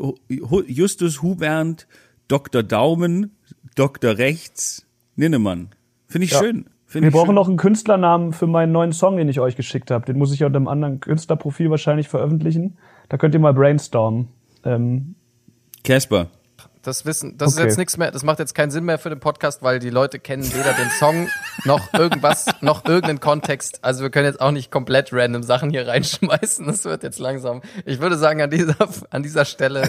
[0.67, 1.87] Justus Hubernd,
[2.27, 2.63] Dr.
[2.63, 3.35] Daumen,
[3.75, 4.17] Dr.
[4.17, 4.85] Rechts,
[5.15, 5.69] Ninnemann.
[6.07, 6.39] Finde ich Ja.
[6.39, 6.65] schön.
[6.95, 7.35] Finde Wir brauchen schön.
[7.35, 10.05] noch einen Künstlernamen für meinen neuen Song, den ich euch geschickt habe.
[10.05, 12.77] Den muss ich unter einem anderen Künstlerprofil wahrscheinlich veröffentlichen.
[13.09, 14.29] Da könnt ihr mal brainstormen.
[14.63, 15.15] Ähm,
[15.83, 16.27] Casper.
[16.85, 17.61] Das wissen, das Okay.
[17.61, 19.89] ist jetzt nichts mehr, das macht jetzt keinen Sinn mehr für den Podcast, weil die
[19.89, 21.27] Leute kennen weder den Song
[21.65, 23.83] noch irgendwas, noch irgendeinen Kontext.
[23.83, 26.65] Also wir können jetzt auch nicht komplett random Sachen hier reinschmeißen.
[26.67, 27.61] Das wird jetzt langsam.
[27.85, 28.75] Ich würde sagen, an dieser,
[29.09, 29.83] an dieser Stelle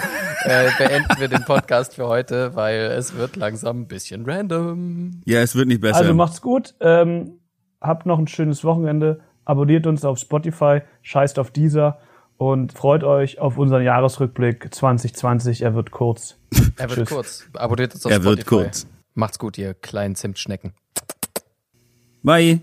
[0.45, 5.21] äh, beenden wir den Podcast für heute, weil es wird langsam ein bisschen random.
[5.27, 5.99] Ja, es wird nicht besser.
[5.99, 6.75] also macht's gut.
[6.81, 7.39] Ähm,
[7.81, 9.21] habt noch ein schönes Wochenende.
[9.45, 10.81] Abonniert uns auf Spotify.
[11.03, 11.99] Scheißt auf dieser.
[12.39, 15.63] Und freut euch auf unseren Jahresrückblick 2020.
[15.63, 16.37] Er wird kurz.
[16.77, 17.09] Er wird Tschüss.
[17.09, 17.47] kurz.
[17.55, 18.65] Abonniert uns auf er wird Spotify.
[18.65, 18.87] kurz.
[19.15, 20.75] Macht's gut, ihr kleinen Zimtschnecken.
[22.23, 22.61] Bye.